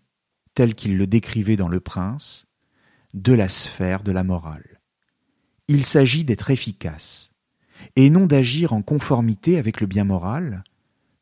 tel 0.54 0.76
qu'il 0.76 0.98
le 0.98 1.08
décrivait 1.08 1.56
dans 1.56 1.68
Le 1.68 1.80
Prince, 1.80 2.46
de 3.13 3.34
la 3.34 3.50
sphère 3.50 4.04
de 4.04 4.12
la 4.12 4.24
morale. 4.24 4.82
Il 5.68 5.86
s'agit 5.86 6.24
d'être 6.24 6.52
efficace, 6.52 7.32
et 7.96 8.10
non 8.10 8.26
d'agir 8.26 8.74
en 8.74 8.82
conformité 8.82 9.58
avec 9.58 9.82
le 9.82 9.88
bien 9.88 10.04
moral 10.04 10.63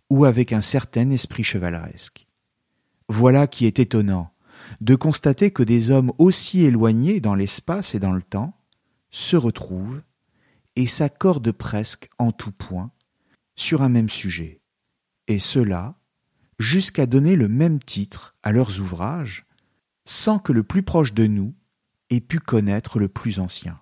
ou 0.09 0.25
avec 0.25 0.53
un 0.53 0.61
certain 0.61 1.09
esprit 1.11 1.43
chevaleresque. 1.43 2.27
Voilà 3.09 3.47
qui 3.47 3.65
est 3.65 3.79
étonnant 3.79 4.31
de 4.81 4.95
constater 4.95 5.51
que 5.51 5.63
des 5.63 5.91
hommes 5.91 6.11
aussi 6.17 6.63
éloignés 6.63 7.19
dans 7.19 7.35
l'espace 7.35 7.95
et 7.95 7.99
dans 7.99 8.11
le 8.11 8.21
temps 8.21 8.53
se 9.11 9.37
retrouvent 9.37 10.01
et 10.75 10.87
s'accordent 10.87 11.51
presque 11.51 12.09
en 12.19 12.31
tout 12.31 12.51
point 12.51 12.91
sur 13.57 13.81
un 13.81 13.89
même 13.89 14.09
sujet, 14.09 14.61
et 15.27 15.39
cela 15.39 15.99
jusqu'à 16.59 17.05
donner 17.05 17.35
le 17.35 17.47
même 17.47 17.79
titre 17.79 18.35
à 18.43 18.51
leurs 18.51 18.79
ouvrages, 18.79 19.45
sans 20.05 20.39
que 20.39 20.53
le 20.53 20.63
plus 20.63 20.83
proche 20.83 21.13
de 21.13 21.27
nous 21.27 21.53
ait 22.09 22.21
pu 22.21 22.39
connaître 22.39 22.99
le 22.99 23.09
plus 23.09 23.39
ancien. 23.39 23.81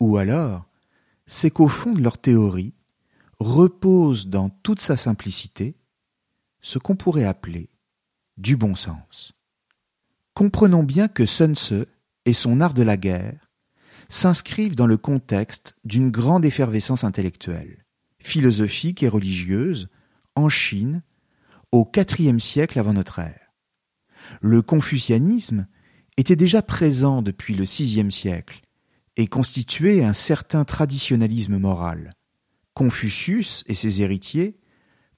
Ou 0.00 0.16
alors, 0.16 0.68
c'est 1.26 1.50
qu'au 1.50 1.68
fond 1.68 1.92
de 1.92 2.02
leur 2.02 2.18
théorie 2.18 2.74
repose 3.38 4.26
dans 4.26 4.50
toute 4.50 4.80
sa 4.80 4.96
simplicité 4.96 5.76
ce 6.60 6.78
qu'on 6.78 6.96
pourrait 6.96 7.24
appeler 7.24 7.70
du 8.36 8.56
bon 8.56 8.74
sens. 8.74 9.32
Comprenons 10.34 10.82
bien 10.82 11.08
que 11.08 11.26
Sun 11.26 11.54
Tzu 11.54 11.84
et 12.24 12.32
son 12.32 12.60
art 12.60 12.74
de 12.74 12.82
la 12.82 12.96
guerre 12.96 13.50
s'inscrivent 14.08 14.76
dans 14.76 14.86
le 14.86 14.96
contexte 14.96 15.76
d'une 15.84 16.10
grande 16.10 16.44
effervescence 16.44 17.04
intellectuelle, 17.04 17.84
philosophique 18.28 19.02
et 19.02 19.08
religieuse 19.08 19.88
en 20.36 20.48
Chine 20.48 21.02
au 21.72 21.90
IVe 21.96 22.38
siècle 22.38 22.78
avant 22.78 22.92
notre 22.92 23.18
ère. 23.18 23.54
Le 24.42 24.60
confucianisme 24.60 25.66
était 26.18 26.36
déjà 26.36 26.60
présent 26.60 27.22
depuis 27.22 27.54
le 27.54 27.64
VIe 27.64 28.10
siècle 28.10 28.60
et 29.16 29.26
constituait 29.26 30.04
un 30.04 30.12
certain 30.12 30.64
traditionnalisme 30.64 31.56
moral. 31.56 32.10
Confucius 32.74 33.64
et 33.66 33.74
ses 33.74 34.02
héritiers 34.02 34.60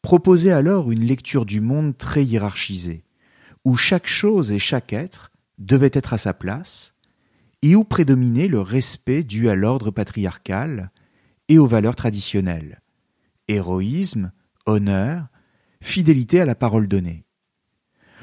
proposaient 0.03 0.53
alors 0.53 0.91
une 0.91 1.05
lecture 1.05 1.45
du 1.45 1.61
monde 1.61 1.99
très 1.99 2.25
hiérarchisée, 2.25 3.05
où 3.65 3.77
chaque 3.77 4.07
chose 4.07 4.53
et 4.53 4.59
chaque 4.59 4.93
être 4.93 5.31
devait 5.59 5.91
être 5.93 6.15
à 6.15 6.19
sa 6.19 6.33
place, 6.33 6.95
et 7.61 7.75
où 7.75 7.85
prédominait 7.85 8.49
le 8.49 8.61
respect 8.61 9.25
dû 9.25 9.51
à 9.51 9.55
l'ordre 9.55 9.91
patriarcal 9.91 10.93
et 11.49 11.59
aux 11.59 11.67
valeurs 11.67 11.97
traditionnelles 11.97 12.80
héroïsme, 13.51 14.33
honneur, 14.67 15.27
fidélité 15.83 16.41
à 16.41 16.45
la 16.45 16.55
parole 16.55 16.89
donnée. 16.89 17.27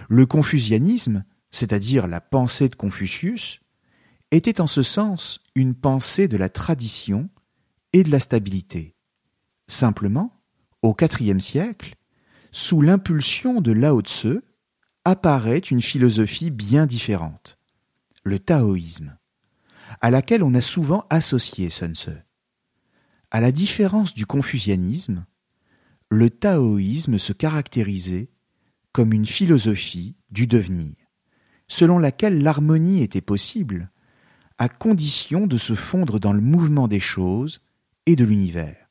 Le 0.09 0.25
confucianisme, 0.25 1.23
c'est-à-dire 1.51 2.07
la 2.07 2.21
pensée 2.21 2.69
de 2.69 2.75
Confucius, 2.75 3.59
était 4.31 4.61
en 4.61 4.67
ce 4.67 4.83
sens 4.83 5.39
une 5.55 5.75
pensée 5.75 6.27
de 6.27 6.37
la 6.37 6.49
tradition 6.49 7.29
et 7.93 8.03
de 8.03 8.11
la 8.11 8.19
stabilité. 8.19 8.95
Simplement, 9.67 10.33
au 10.81 10.95
IVe 10.99 11.39
siècle, 11.39 11.95
sous 12.51 12.81
l'impulsion 12.81 13.61
de 13.61 13.71
Lao 13.71 14.01
Tse, 14.01 14.41
apparaît 15.05 15.59
une 15.59 15.81
philosophie 15.81 16.51
bien 16.51 16.85
différente, 16.85 17.57
le 18.23 18.39
taoïsme, 18.39 19.17
à 20.01 20.09
laquelle 20.09 20.43
on 20.43 20.53
a 20.53 20.61
souvent 20.61 21.05
associé 21.09 21.69
Sun 21.69 21.95
Tzu. 21.95 22.26
À 23.29 23.41
la 23.41 23.51
différence 23.51 24.13
du 24.13 24.25
confucianisme, 24.25 25.25
le 26.09 26.29
taoïsme 26.29 27.17
se 27.17 27.33
caractérisait 27.33 28.29
comme 28.93 29.11
une 29.11 29.25
philosophie 29.25 30.15
du 30.31 30.47
devenir, 30.47 30.95
selon 31.67 31.99
laquelle 31.99 32.41
l'harmonie 32.41 33.03
était 33.03 33.21
possible, 33.21 33.91
à 34.57 34.69
condition 34.69 35.45
de 35.45 35.57
se 35.57 35.75
fondre 35.75 36.19
dans 36.19 36.31
le 36.31 36.41
mouvement 36.41 36.87
des 36.87 37.01
choses 37.01 37.61
et 38.05 38.15
de 38.15 38.23
l'univers. 38.23 38.89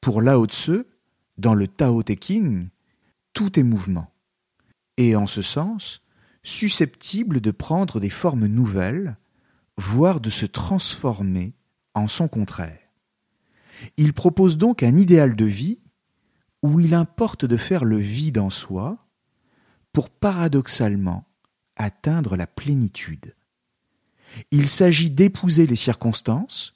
Pour 0.00 0.22
Lao 0.22 0.46
Tse, 0.46 0.86
dans 1.36 1.54
le 1.54 1.66
Tao 1.66 2.02
Te 2.04 2.14
Ching, 2.14 2.68
tout 3.32 3.58
est 3.58 3.64
mouvement, 3.64 4.14
et 4.96 5.16
en 5.16 5.26
ce 5.26 5.42
sens, 5.42 6.02
susceptible 6.44 7.40
de 7.40 7.50
prendre 7.50 7.98
des 7.98 8.10
formes 8.10 8.46
nouvelles, 8.46 9.16
voire 9.76 10.20
de 10.20 10.30
se 10.30 10.46
transformer 10.46 11.54
en 11.94 12.06
son 12.06 12.28
contraire. 12.28 12.81
Il 13.96 14.12
propose 14.12 14.56
donc 14.56 14.82
un 14.82 14.96
idéal 14.96 15.36
de 15.36 15.44
vie 15.44 15.80
où 16.62 16.80
il 16.80 16.94
importe 16.94 17.44
de 17.44 17.56
faire 17.56 17.84
le 17.84 17.98
vide 17.98 18.38
en 18.38 18.50
soi 18.50 19.06
pour 19.92 20.10
paradoxalement 20.10 21.26
atteindre 21.76 22.36
la 22.36 22.46
plénitude. 22.46 23.34
Il 24.50 24.68
s'agit 24.68 25.10
d'épouser 25.10 25.66
les 25.66 25.76
circonstances, 25.76 26.74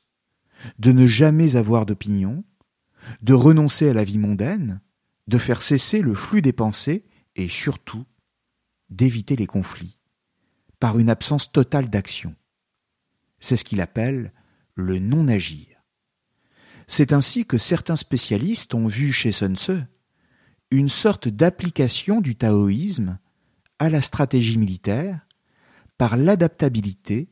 de 0.78 0.92
ne 0.92 1.06
jamais 1.06 1.56
avoir 1.56 1.86
d'opinion, 1.86 2.44
de 3.22 3.34
renoncer 3.34 3.88
à 3.88 3.94
la 3.94 4.04
vie 4.04 4.18
mondaine, 4.18 4.80
de 5.28 5.38
faire 5.38 5.62
cesser 5.62 6.02
le 6.02 6.14
flux 6.14 6.42
des 6.42 6.52
pensées 6.52 7.04
et 7.36 7.48
surtout 7.48 8.04
d'éviter 8.90 9.36
les 9.36 9.46
conflits 9.46 9.98
par 10.78 10.98
une 10.98 11.10
absence 11.10 11.50
totale 11.50 11.88
d'action. 11.88 12.34
C'est 13.40 13.56
ce 13.56 13.64
qu'il 13.64 13.80
appelle 13.80 14.32
le 14.74 14.98
non-agir. 14.98 15.75
C'est 16.86 17.12
ainsi 17.12 17.46
que 17.46 17.58
certains 17.58 17.96
spécialistes 17.96 18.74
ont 18.74 18.86
vu 18.86 19.12
chez 19.12 19.32
Sun 19.32 19.56
Tzu 19.56 19.82
une 20.70 20.88
sorte 20.88 21.28
d'application 21.28 22.20
du 22.20 22.36
taoïsme 22.36 23.18
à 23.78 23.88
la 23.88 24.02
stratégie 24.02 24.58
militaire 24.58 25.26
par 25.98 26.16
l'adaptabilité 26.16 27.28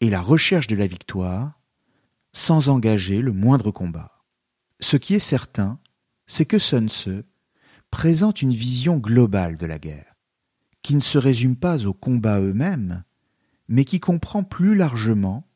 et 0.00 0.10
la 0.10 0.20
recherche 0.20 0.66
de 0.66 0.76
la 0.76 0.86
victoire 0.86 1.60
sans 2.32 2.68
engager 2.68 3.20
le 3.20 3.32
moindre 3.32 3.70
combat. 3.70 4.24
Ce 4.80 4.96
qui 4.96 5.14
est 5.14 5.18
certain, 5.18 5.78
c'est 6.26 6.46
que 6.46 6.58
Sun 6.58 6.88
Tzu 6.88 7.24
présente 7.90 8.42
une 8.42 8.52
vision 8.52 8.98
globale 8.98 9.56
de 9.56 9.66
la 9.66 9.78
guerre, 9.78 10.14
qui 10.82 10.94
ne 10.94 11.00
se 11.00 11.18
résume 11.18 11.56
pas 11.56 11.86
aux 11.86 11.94
combats 11.94 12.40
eux-mêmes, 12.40 13.04
mais 13.66 13.84
qui 13.84 13.98
comprend 13.98 14.44
plus 14.44 14.74
largement 14.74 15.48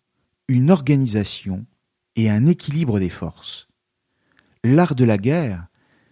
une 0.48 0.70
organisation 0.70 1.66
et 2.16 2.30
un 2.30 2.46
équilibre 2.46 2.98
des 2.98 3.10
forces. 3.10 3.68
L'art 4.64 4.94
de 4.94 5.04
la 5.04 5.18
guerre, 5.18 5.66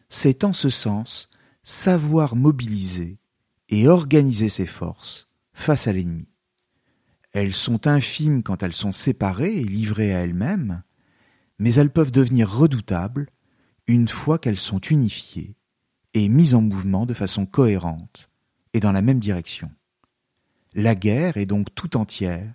c'est 0.08 0.44
en 0.44 0.52
ce 0.52 0.70
sens 0.70 1.28
savoir 1.62 2.36
mobiliser 2.36 3.18
et 3.68 3.88
organiser 3.88 4.48
ses 4.48 4.66
forces 4.66 5.28
face 5.52 5.86
à 5.86 5.92
l'ennemi. 5.92 6.28
Elles 7.32 7.52
sont 7.52 7.86
infimes 7.86 8.42
quand 8.42 8.62
elles 8.62 8.74
sont 8.74 8.92
séparées 8.92 9.54
et 9.54 9.64
livrées 9.64 10.14
à 10.14 10.20
elles-mêmes, 10.20 10.82
mais 11.58 11.74
elles 11.74 11.92
peuvent 11.92 12.10
devenir 12.10 12.50
redoutables 12.50 13.28
une 13.86 14.08
fois 14.08 14.38
qu'elles 14.38 14.56
sont 14.56 14.80
unifiées 14.80 15.54
et 16.14 16.28
mises 16.28 16.54
en 16.54 16.60
mouvement 16.60 17.06
de 17.06 17.14
façon 17.14 17.46
cohérente 17.46 18.30
et 18.72 18.80
dans 18.80 18.92
la 18.92 19.02
même 19.02 19.20
direction. 19.20 19.70
La 20.74 20.94
guerre 20.94 21.36
est 21.36 21.46
donc 21.46 21.74
tout 21.74 21.96
entière 21.96 22.52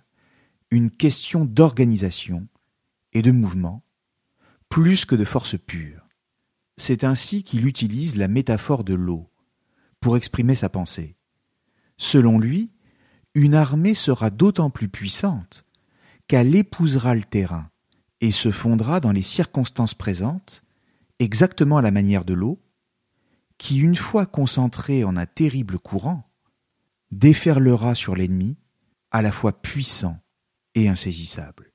une 0.70 0.90
question 0.90 1.44
d'organisation 1.44 2.48
et 3.16 3.22
de 3.22 3.30
mouvement, 3.30 3.82
plus 4.68 5.06
que 5.06 5.14
de 5.14 5.24
force 5.24 5.56
pure. 5.56 6.06
C'est 6.76 7.02
ainsi 7.02 7.44
qu'il 7.44 7.66
utilise 7.66 8.16
la 8.16 8.28
métaphore 8.28 8.84
de 8.84 8.92
l'eau 8.92 9.32
pour 10.00 10.18
exprimer 10.18 10.54
sa 10.54 10.68
pensée. 10.68 11.16
Selon 11.96 12.38
lui, 12.38 12.74
une 13.34 13.54
armée 13.54 13.94
sera 13.94 14.28
d'autant 14.28 14.68
plus 14.68 14.90
puissante 14.90 15.64
qu'elle 16.28 16.54
épousera 16.54 17.14
le 17.14 17.22
terrain 17.22 17.70
et 18.20 18.32
se 18.32 18.50
fondra 18.50 19.00
dans 19.00 19.12
les 19.12 19.22
circonstances 19.22 19.94
présentes, 19.94 20.62
exactement 21.18 21.78
à 21.78 21.82
la 21.82 21.90
manière 21.90 22.26
de 22.26 22.34
l'eau, 22.34 22.60
qui, 23.56 23.78
une 23.78 23.96
fois 23.96 24.26
concentrée 24.26 25.04
en 25.04 25.16
un 25.16 25.24
terrible 25.24 25.78
courant, 25.78 26.30
déferlera 27.12 27.94
sur 27.94 28.14
l'ennemi, 28.14 28.58
à 29.10 29.22
la 29.22 29.32
fois 29.32 29.62
puissant 29.62 30.18
et 30.74 30.90
insaisissable. 30.90 31.72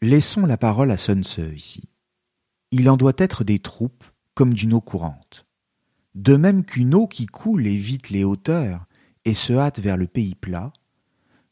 Laissons 0.00 0.46
la 0.46 0.56
parole 0.56 0.92
à 0.92 0.96
Sun 0.96 1.24
ici. 1.56 1.88
Il 2.70 2.88
en 2.88 2.96
doit 2.96 3.14
être 3.16 3.42
des 3.42 3.58
troupes 3.58 4.04
comme 4.34 4.54
d'une 4.54 4.72
eau 4.72 4.80
courante. 4.80 5.44
De 6.14 6.36
même 6.36 6.64
qu'une 6.64 6.94
eau 6.94 7.08
qui 7.08 7.26
coule 7.26 7.66
évite 7.66 8.10
les 8.10 8.22
hauteurs 8.22 8.86
et 9.24 9.34
se 9.34 9.52
hâte 9.52 9.80
vers 9.80 9.96
le 9.96 10.06
pays 10.06 10.36
plat, 10.36 10.72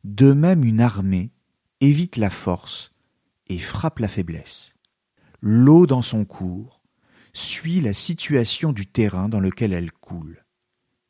De 0.04 0.32
même 0.32 0.62
une 0.62 0.80
armée 0.80 1.32
évite 1.80 2.16
la 2.16 2.30
force 2.30 2.92
et 3.48 3.58
frappe 3.58 3.98
la 3.98 4.06
faiblesse. 4.06 4.74
L'eau 5.40 5.88
dans 5.88 6.02
son 6.02 6.24
cours 6.24 6.80
suit 7.32 7.80
la 7.80 7.92
situation 7.92 8.72
du 8.72 8.86
terrain 8.86 9.28
dans 9.28 9.40
lequel 9.40 9.72
elle 9.72 9.90
coule. 9.90 10.44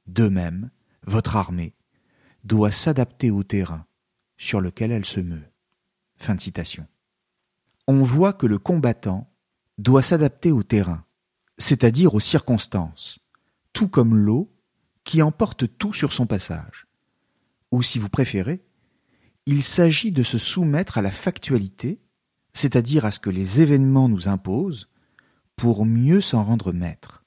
De 0.06 0.28
même, 0.28 0.70
votre 1.02 1.36
armée 1.36 1.74
doit 2.44 2.72
s'adapter 2.72 3.30
au 3.30 3.42
terrain 3.42 3.84
sur 4.38 4.62
lequel 4.62 4.90
elle 4.90 5.04
se 5.04 5.20
meut. 5.20 5.44
Fin 6.16 6.34
de 6.34 6.40
citation. 6.40 6.86
On 7.86 8.02
voit 8.02 8.32
que 8.32 8.46
le 8.46 8.58
combattant 8.58 9.30
doit 9.78 10.02
s'adapter 10.02 10.50
au 10.50 10.62
terrain, 10.62 11.04
c'est-à-dire 11.58 12.14
aux 12.14 12.20
circonstances, 12.20 13.18
tout 13.72 13.88
comme 13.88 14.16
l'eau 14.16 14.52
qui 15.04 15.22
emporte 15.22 15.78
tout 15.78 15.92
sur 15.92 16.12
son 16.12 16.26
passage. 16.26 16.86
Ou 17.70 17.82
si 17.82 17.98
vous 17.98 18.08
préférez, 18.08 18.64
il 19.46 19.62
s'agit 19.62 20.10
de 20.10 20.22
se 20.22 20.38
soumettre 20.38 20.98
à 20.98 21.02
la 21.02 21.12
factualité, 21.12 22.00
c'est-à-dire 22.52 23.04
à 23.04 23.12
ce 23.12 23.20
que 23.20 23.30
les 23.30 23.60
événements 23.60 24.08
nous 24.08 24.28
imposent, 24.28 24.88
pour 25.54 25.86
mieux 25.86 26.20
s'en 26.20 26.42
rendre 26.42 26.72
maître. 26.72 27.24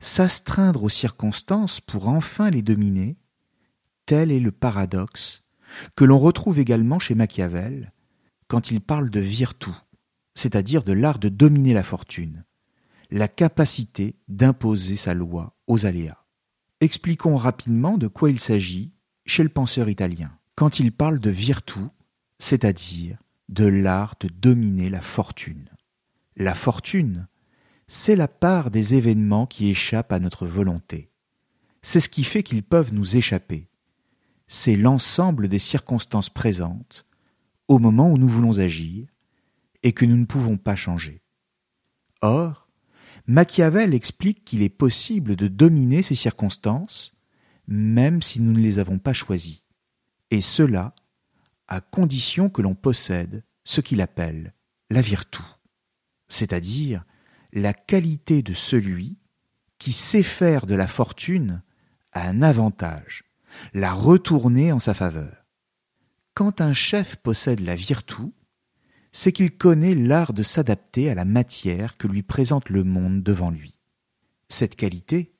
S'astreindre 0.00 0.84
aux 0.84 0.88
circonstances 0.88 1.80
pour 1.80 2.08
enfin 2.08 2.50
les 2.50 2.62
dominer, 2.62 3.16
tel 4.06 4.32
est 4.32 4.40
le 4.40 4.52
paradoxe 4.52 5.42
que 5.94 6.04
l'on 6.04 6.18
retrouve 6.18 6.58
également 6.58 6.98
chez 6.98 7.14
Machiavel 7.14 7.92
quand 8.48 8.70
il 8.70 8.80
parle 8.80 9.10
de 9.10 9.20
virtu, 9.20 9.70
c'est-à-dire 10.34 10.84
de 10.84 10.92
l'art 10.92 11.18
de 11.18 11.28
dominer 11.28 11.74
la 11.74 11.82
fortune, 11.82 12.44
la 13.10 13.28
capacité 13.28 14.16
d'imposer 14.28 14.96
sa 14.96 15.14
loi 15.14 15.56
aux 15.66 15.86
aléas. 15.86 16.24
Expliquons 16.80 17.36
rapidement 17.36 17.98
de 17.98 18.08
quoi 18.08 18.30
il 18.30 18.38
s'agit 18.38 18.92
chez 19.24 19.42
le 19.42 19.48
penseur 19.48 19.88
italien 19.88 20.30
quand 20.54 20.80
il 20.80 20.90
parle 20.90 21.18
de 21.18 21.30
virtu, 21.30 21.80
c'est-à-dire 22.38 23.18
de 23.48 23.66
l'art 23.66 24.14
de 24.20 24.28
dominer 24.28 24.90
la 24.90 25.00
fortune. 25.00 25.70
La 26.36 26.54
fortune, 26.54 27.28
c'est 27.88 28.16
la 28.16 28.28
part 28.28 28.70
des 28.70 28.94
événements 28.94 29.46
qui 29.46 29.68
échappent 29.68 30.12
à 30.12 30.18
notre 30.18 30.46
volonté. 30.46 31.10
C'est 31.82 32.00
ce 32.00 32.08
qui 32.08 32.24
fait 32.24 32.42
qu'ils 32.42 32.64
peuvent 32.64 32.92
nous 32.92 33.16
échapper. 33.16 33.68
C'est 34.48 34.76
l'ensemble 34.76 35.48
des 35.48 35.58
circonstances 35.58 36.30
présentes 36.30 37.05
au 37.68 37.78
moment 37.78 38.10
où 38.10 38.18
nous 38.18 38.28
voulons 38.28 38.58
agir 38.58 39.08
et 39.82 39.92
que 39.92 40.04
nous 40.04 40.16
ne 40.16 40.24
pouvons 40.24 40.56
pas 40.56 40.76
changer. 40.76 41.22
Or, 42.22 42.68
Machiavel 43.26 43.94
explique 43.94 44.44
qu'il 44.44 44.62
est 44.62 44.68
possible 44.68 45.36
de 45.36 45.48
dominer 45.48 46.02
ces 46.02 46.14
circonstances 46.14 47.12
même 47.68 48.22
si 48.22 48.40
nous 48.40 48.52
ne 48.52 48.60
les 48.60 48.78
avons 48.78 48.98
pas 48.98 49.12
choisies 49.12 49.66
et 50.30 50.40
cela 50.40 50.94
à 51.68 51.80
condition 51.80 52.48
que 52.48 52.62
l'on 52.62 52.74
possède 52.74 53.42
ce 53.64 53.80
qu'il 53.80 54.00
appelle 54.00 54.54
la 54.90 55.00
virtu, 55.00 55.42
c'est-à-dire 56.28 57.04
la 57.52 57.72
qualité 57.72 58.42
de 58.42 58.54
celui 58.54 59.18
qui 59.78 59.92
sait 59.92 60.22
faire 60.22 60.66
de 60.66 60.74
la 60.74 60.86
fortune 60.86 61.62
un 62.12 62.42
avantage, 62.42 63.24
la 63.74 63.92
retourner 63.92 64.72
en 64.72 64.78
sa 64.78 64.94
faveur. 64.94 65.45
Quand 66.36 66.60
un 66.60 66.74
chef 66.74 67.16
possède 67.16 67.60
la 67.60 67.74
virtu, 67.74 68.24
c'est 69.10 69.32
qu'il 69.32 69.56
connaît 69.56 69.94
l'art 69.94 70.34
de 70.34 70.42
s'adapter 70.42 71.08
à 71.08 71.14
la 71.14 71.24
matière 71.24 71.96
que 71.96 72.08
lui 72.08 72.22
présente 72.22 72.68
le 72.68 72.84
monde 72.84 73.22
devant 73.22 73.50
lui. 73.50 73.78
Cette 74.50 74.76
qualité, 74.76 75.32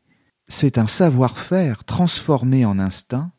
c'est 0.49 0.79
un 0.79 0.87
savoir-faire 0.87 1.85
transformé 1.85 2.65
en 2.65 2.79
instinct 2.79 3.31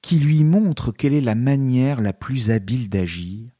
qui 0.00 0.18
lui 0.18 0.44
montre 0.44 0.90
quelle 0.90 1.12
est 1.12 1.20
la 1.20 1.34
manière 1.34 2.00
la 2.00 2.14
plus 2.14 2.50
habile 2.50 2.88
d'agir, 2.88 3.50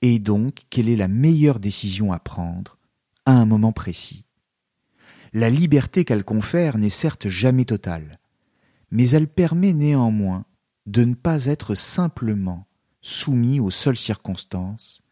et 0.00 0.18
donc 0.18 0.62
quelle 0.68 0.88
est 0.88 0.96
la 0.96 1.06
meilleure 1.06 1.60
décision 1.60 2.12
à 2.12 2.18
prendre 2.18 2.78
à 3.26 3.32
un 3.34 3.44
moment 3.44 3.70
précis. 3.70 4.24
La 5.32 5.50
liberté 5.50 6.04
qu'elle 6.04 6.24
confère 6.24 6.78
n'est 6.78 6.90
certes 6.90 7.28
jamais 7.28 7.64
totale, 7.64 8.18
mais 8.90 9.08
elle 9.10 9.28
permet 9.28 9.72
néanmoins 9.72 10.46
de 10.86 11.04
ne 11.04 11.14
pas 11.14 11.44
être 11.44 11.76
simplement 11.76 12.66
soumis 13.02 13.60
aux 13.60 13.70
seules 13.70 13.96
circonstances, 13.96 15.02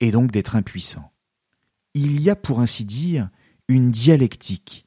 et 0.00 0.10
donc 0.10 0.30
d'être 0.30 0.56
impuissant. 0.56 1.10
Il 1.94 2.20
y 2.20 2.28
a, 2.28 2.36
pour 2.36 2.60
ainsi 2.60 2.84
dire, 2.84 3.30
une 3.68 3.90
dialectique 3.90 4.86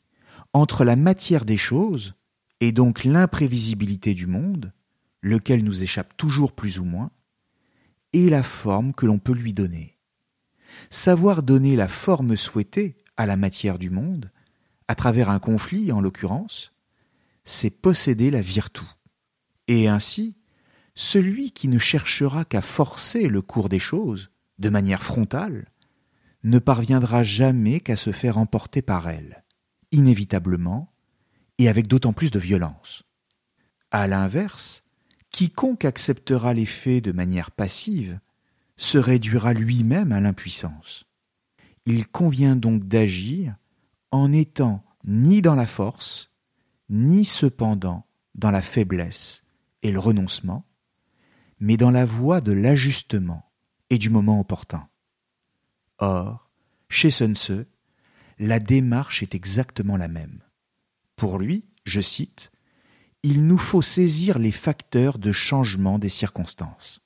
entre 0.53 0.83
la 0.83 0.95
matière 0.95 1.45
des 1.45 1.57
choses, 1.57 2.13
et 2.59 2.71
donc 2.71 3.03
l'imprévisibilité 3.03 4.13
du 4.13 4.27
monde, 4.27 4.73
lequel 5.21 5.63
nous 5.63 5.83
échappe 5.83 6.15
toujours 6.17 6.51
plus 6.51 6.79
ou 6.79 6.85
moins, 6.85 7.11
et 8.13 8.29
la 8.29 8.43
forme 8.43 8.93
que 8.93 9.05
l'on 9.05 9.19
peut 9.19 9.33
lui 9.33 9.53
donner. 9.53 9.97
Savoir 10.89 11.43
donner 11.43 11.75
la 11.75 11.87
forme 11.87 12.35
souhaitée 12.35 12.97
à 13.17 13.25
la 13.25 13.37
matière 13.37 13.77
du 13.77 13.89
monde, 13.89 14.31
à 14.87 14.95
travers 14.95 15.29
un 15.29 15.39
conflit 15.39 15.91
en 15.91 16.01
l'occurrence, 16.01 16.73
c'est 17.43 17.69
posséder 17.69 18.31
la 18.31 18.41
virtu. 18.41 18.83
Et 19.67 19.87
ainsi, 19.87 20.35
celui 20.95 21.51
qui 21.51 21.67
ne 21.67 21.79
cherchera 21.79 22.45
qu'à 22.45 22.61
forcer 22.61 23.27
le 23.27 23.41
cours 23.41 23.69
des 23.69 23.79
choses, 23.79 24.29
de 24.57 24.69
manière 24.69 25.03
frontale, 25.03 25.67
ne 26.43 26.59
parviendra 26.59 27.23
jamais 27.23 27.79
qu'à 27.79 27.97
se 27.97 28.11
faire 28.11 28.37
emporter 28.37 28.81
par 28.81 29.09
elle, 29.09 29.43
inévitablement, 29.91 30.91
et 31.57 31.67
avec 31.67 31.87
d'autant 31.87 32.13
plus 32.13 32.31
de 32.31 32.39
violence. 32.39 33.03
À 33.91 34.07
l'inverse, 34.07 34.83
quiconque 35.29 35.85
acceptera 35.85 36.53
les 36.53 36.65
faits 36.65 37.03
de 37.03 37.11
manière 37.11 37.51
passive 37.51 38.19
se 38.77 38.97
réduira 38.97 39.53
lui-même 39.53 40.11
à 40.11 40.21
l'impuissance. 40.21 41.05
Il 41.85 42.07
convient 42.07 42.55
donc 42.55 42.87
d'agir 42.87 43.55
en 44.11 44.31
étant 44.31 44.83
ni 45.05 45.41
dans 45.41 45.55
la 45.55 45.67
force, 45.67 46.31
ni 46.89 47.25
cependant 47.25 48.05
dans 48.35 48.51
la 48.51 48.61
faiblesse 48.61 49.43
et 49.83 49.91
le 49.91 49.99
renoncement, 49.99 50.65
mais 51.59 51.77
dans 51.77 51.91
la 51.91 52.05
voie 52.05 52.41
de 52.41 52.51
l'ajustement 52.51 53.51
et 53.89 53.97
du 53.97 54.09
moment 54.09 54.39
opportun. 54.39 54.87
Or, 55.97 56.49
chez 56.89 57.11
Sun 57.11 57.35
Tzu, 57.35 57.65
la 58.37 58.59
démarche 58.59 59.21
est 59.21 59.35
exactement 59.35 59.97
la 59.97 60.07
même. 60.07 60.41
Pour 61.15 61.39
lui, 61.39 61.65
je 61.85 61.99
cite, 61.99 62.51
il 63.23 63.45
nous 63.45 63.57
faut 63.57 63.81
saisir 63.81 64.39
les 64.39 64.51
facteurs 64.51 65.17
de 65.19 65.31
changement 65.31 65.99
des 65.99 66.09
circonstances. 66.09 67.01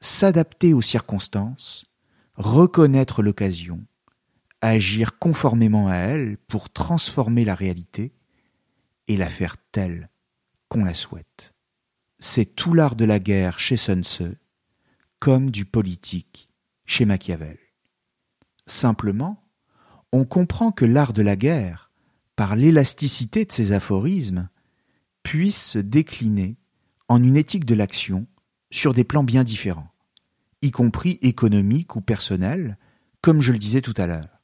S'adapter 0.00 0.72
aux 0.72 0.82
circonstances, 0.82 1.86
reconnaître 2.34 3.22
l'occasion, 3.22 3.84
agir 4.60 5.18
conformément 5.18 5.88
à 5.88 5.96
elle 5.96 6.38
pour 6.48 6.70
transformer 6.70 7.44
la 7.44 7.54
réalité 7.54 8.12
et 9.08 9.16
la 9.16 9.28
faire 9.28 9.56
telle 9.72 10.10
qu'on 10.68 10.84
la 10.84 10.94
souhaite. 10.94 11.55
C'est 12.28 12.56
tout 12.56 12.74
l'art 12.74 12.96
de 12.96 13.04
la 13.04 13.20
guerre 13.20 13.60
chez 13.60 13.76
Sun 13.76 14.02
comme 15.20 15.48
du 15.52 15.64
politique 15.64 16.50
chez 16.84 17.04
Machiavel. 17.04 17.56
Simplement, 18.66 19.48
on 20.10 20.24
comprend 20.24 20.72
que 20.72 20.84
l'art 20.84 21.12
de 21.12 21.22
la 21.22 21.36
guerre 21.36 21.92
par 22.34 22.56
l'élasticité 22.56 23.44
de 23.44 23.52
ces 23.52 23.70
aphorismes, 23.70 24.48
puisse 25.22 25.70
se 25.70 25.78
décliner 25.78 26.56
en 27.08 27.22
une 27.22 27.36
éthique 27.36 27.64
de 27.64 27.76
l'action 27.76 28.26
sur 28.72 28.92
des 28.92 29.04
plans 29.04 29.24
bien 29.24 29.44
différents, 29.44 29.92
y 30.62 30.72
compris 30.72 31.20
économiques 31.22 31.94
ou 31.94 32.00
personnels, 32.00 32.76
comme 33.20 33.40
je 33.40 33.52
le 33.52 33.58
disais 33.58 33.82
tout 33.82 33.94
à 33.96 34.08
l'heure. 34.08 34.42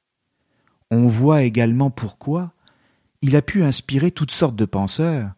On 0.93 1.09
voit 1.09 1.43
également 1.43 1.91
pourquoi 1.91 2.55
il 3.23 3.35
a 3.35 3.43
pu 3.43 3.65
inspirer 3.65 4.13
toutes 4.13 4.31
sortes 4.31 4.57
de 4.57 4.67
penseurs, 4.67 5.33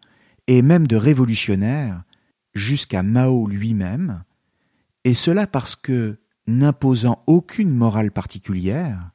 et 0.47 0.61
même 0.61 0.87
de 0.87 0.97
révolutionnaires, 0.97 2.05
jusqu'à 2.55 3.03
Mao 3.03 3.47
lui-même, 3.47 4.25
et 5.05 5.15
cela 5.15 5.47
parce 5.47 5.77
que, 5.77 6.19
n'imposant 6.47 7.23
aucune 7.27 7.75
morale 7.75 8.11
particulière, 8.11 9.11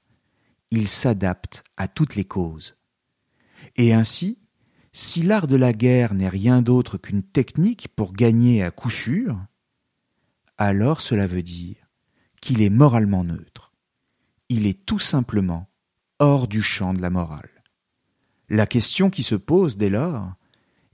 il 0.72 0.88
s'adapte 0.88 1.64
à 1.78 1.88
toutes 1.88 2.16
les 2.16 2.26
causes. 2.26 2.78
Et 3.76 3.94
ainsi, 3.94 4.40
si 4.94 5.22
l'art 5.22 5.48
de 5.48 5.56
la 5.56 5.74
guerre 5.74 6.14
n'est 6.14 6.30
rien 6.30 6.62
d'autre 6.62 6.98
qu'une 6.98 7.24
technique 7.24 7.88
pour 7.96 8.14
gagner 8.14 8.64
à 8.64 8.72
coup 8.72 8.90
sûr, 8.90 9.40
alors 10.58 11.02
cela 11.02 11.28
veut 11.28 11.44
dire 11.44 11.78
qu'il 12.42 12.62
est 12.62 12.70
moralement 12.70 13.24
neutre. 13.24 13.74
Il 14.50 14.66
est 14.68 14.86
tout 14.86 15.00
simplement 15.00 15.70
hors 16.20 16.48
du 16.48 16.62
champ 16.62 16.94
de 16.94 17.02
la 17.02 17.10
morale. 17.10 17.64
La 18.50 18.66
question 18.66 19.10
qui 19.10 19.24
se 19.24 19.36
pose 19.36 19.78
dès 19.78 19.90
lors 19.90 20.34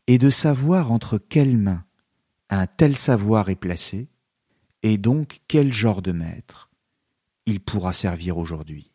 est 0.08 0.18
de 0.18 0.30
savoir 0.30 0.92
entre 0.92 1.18
quelles 1.18 1.58
mains 1.58 1.84
un 2.50 2.68
tel 2.68 2.96
savoir 2.96 3.50
est 3.50 3.56
placé, 3.56 4.08
et 4.84 4.98
donc 4.98 5.42
quel 5.48 5.74
genre 5.74 6.02
de 6.02 6.12
maître 6.12 6.70
il 7.46 7.60
pourra 7.60 7.94
servir 7.94 8.38
aujourd'hui. 8.38 8.92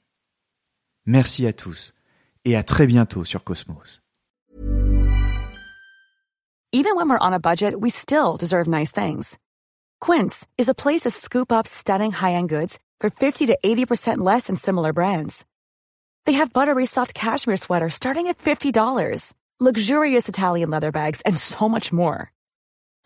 Merci 1.07 1.47
à 1.47 1.53
tous 1.53 1.93
et 2.45 2.57
à 2.57 2.63
très 2.63 2.87
bientôt 2.87 3.25
sur 3.25 3.45
Cosmos. 3.45 4.01
Even 6.73 6.95
when 6.95 7.09
we're 7.09 7.19
on 7.21 7.33
a 7.33 7.41
budget, 7.41 7.75
we 7.81 7.91
still 7.91 8.37
deserve 8.37 8.69
nice 8.69 8.93
things. 8.93 9.39
Quince 10.01 10.47
is 10.57 10.69
a 10.69 10.75
place 10.75 11.01
to 11.01 11.11
scoop 11.11 11.51
up 11.51 11.67
stunning 11.67 12.13
high-end 12.13 12.49
goods 12.49 12.79
for 13.01 13.11
50 13.11 13.47
to 13.47 13.59
80% 13.65 14.19
less 14.19 14.47
than 14.47 14.55
similar 14.55 14.93
brands. 14.93 15.45
They 16.27 16.35
have 16.35 16.53
buttery 16.53 16.87
soft 16.87 17.13
cashmere 17.13 17.57
sweaters 17.57 17.95
starting 17.95 18.29
at 18.29 18.39
$50, 18.39 19.35
luxurious 19.59 20.29
Italian 20.29 20.71
leather 20.71 20.93
bags, 20.93 21.23
and 21.23 21.37
so 21.37 21.69
much 21.69 21.93
more. 21.93 22.31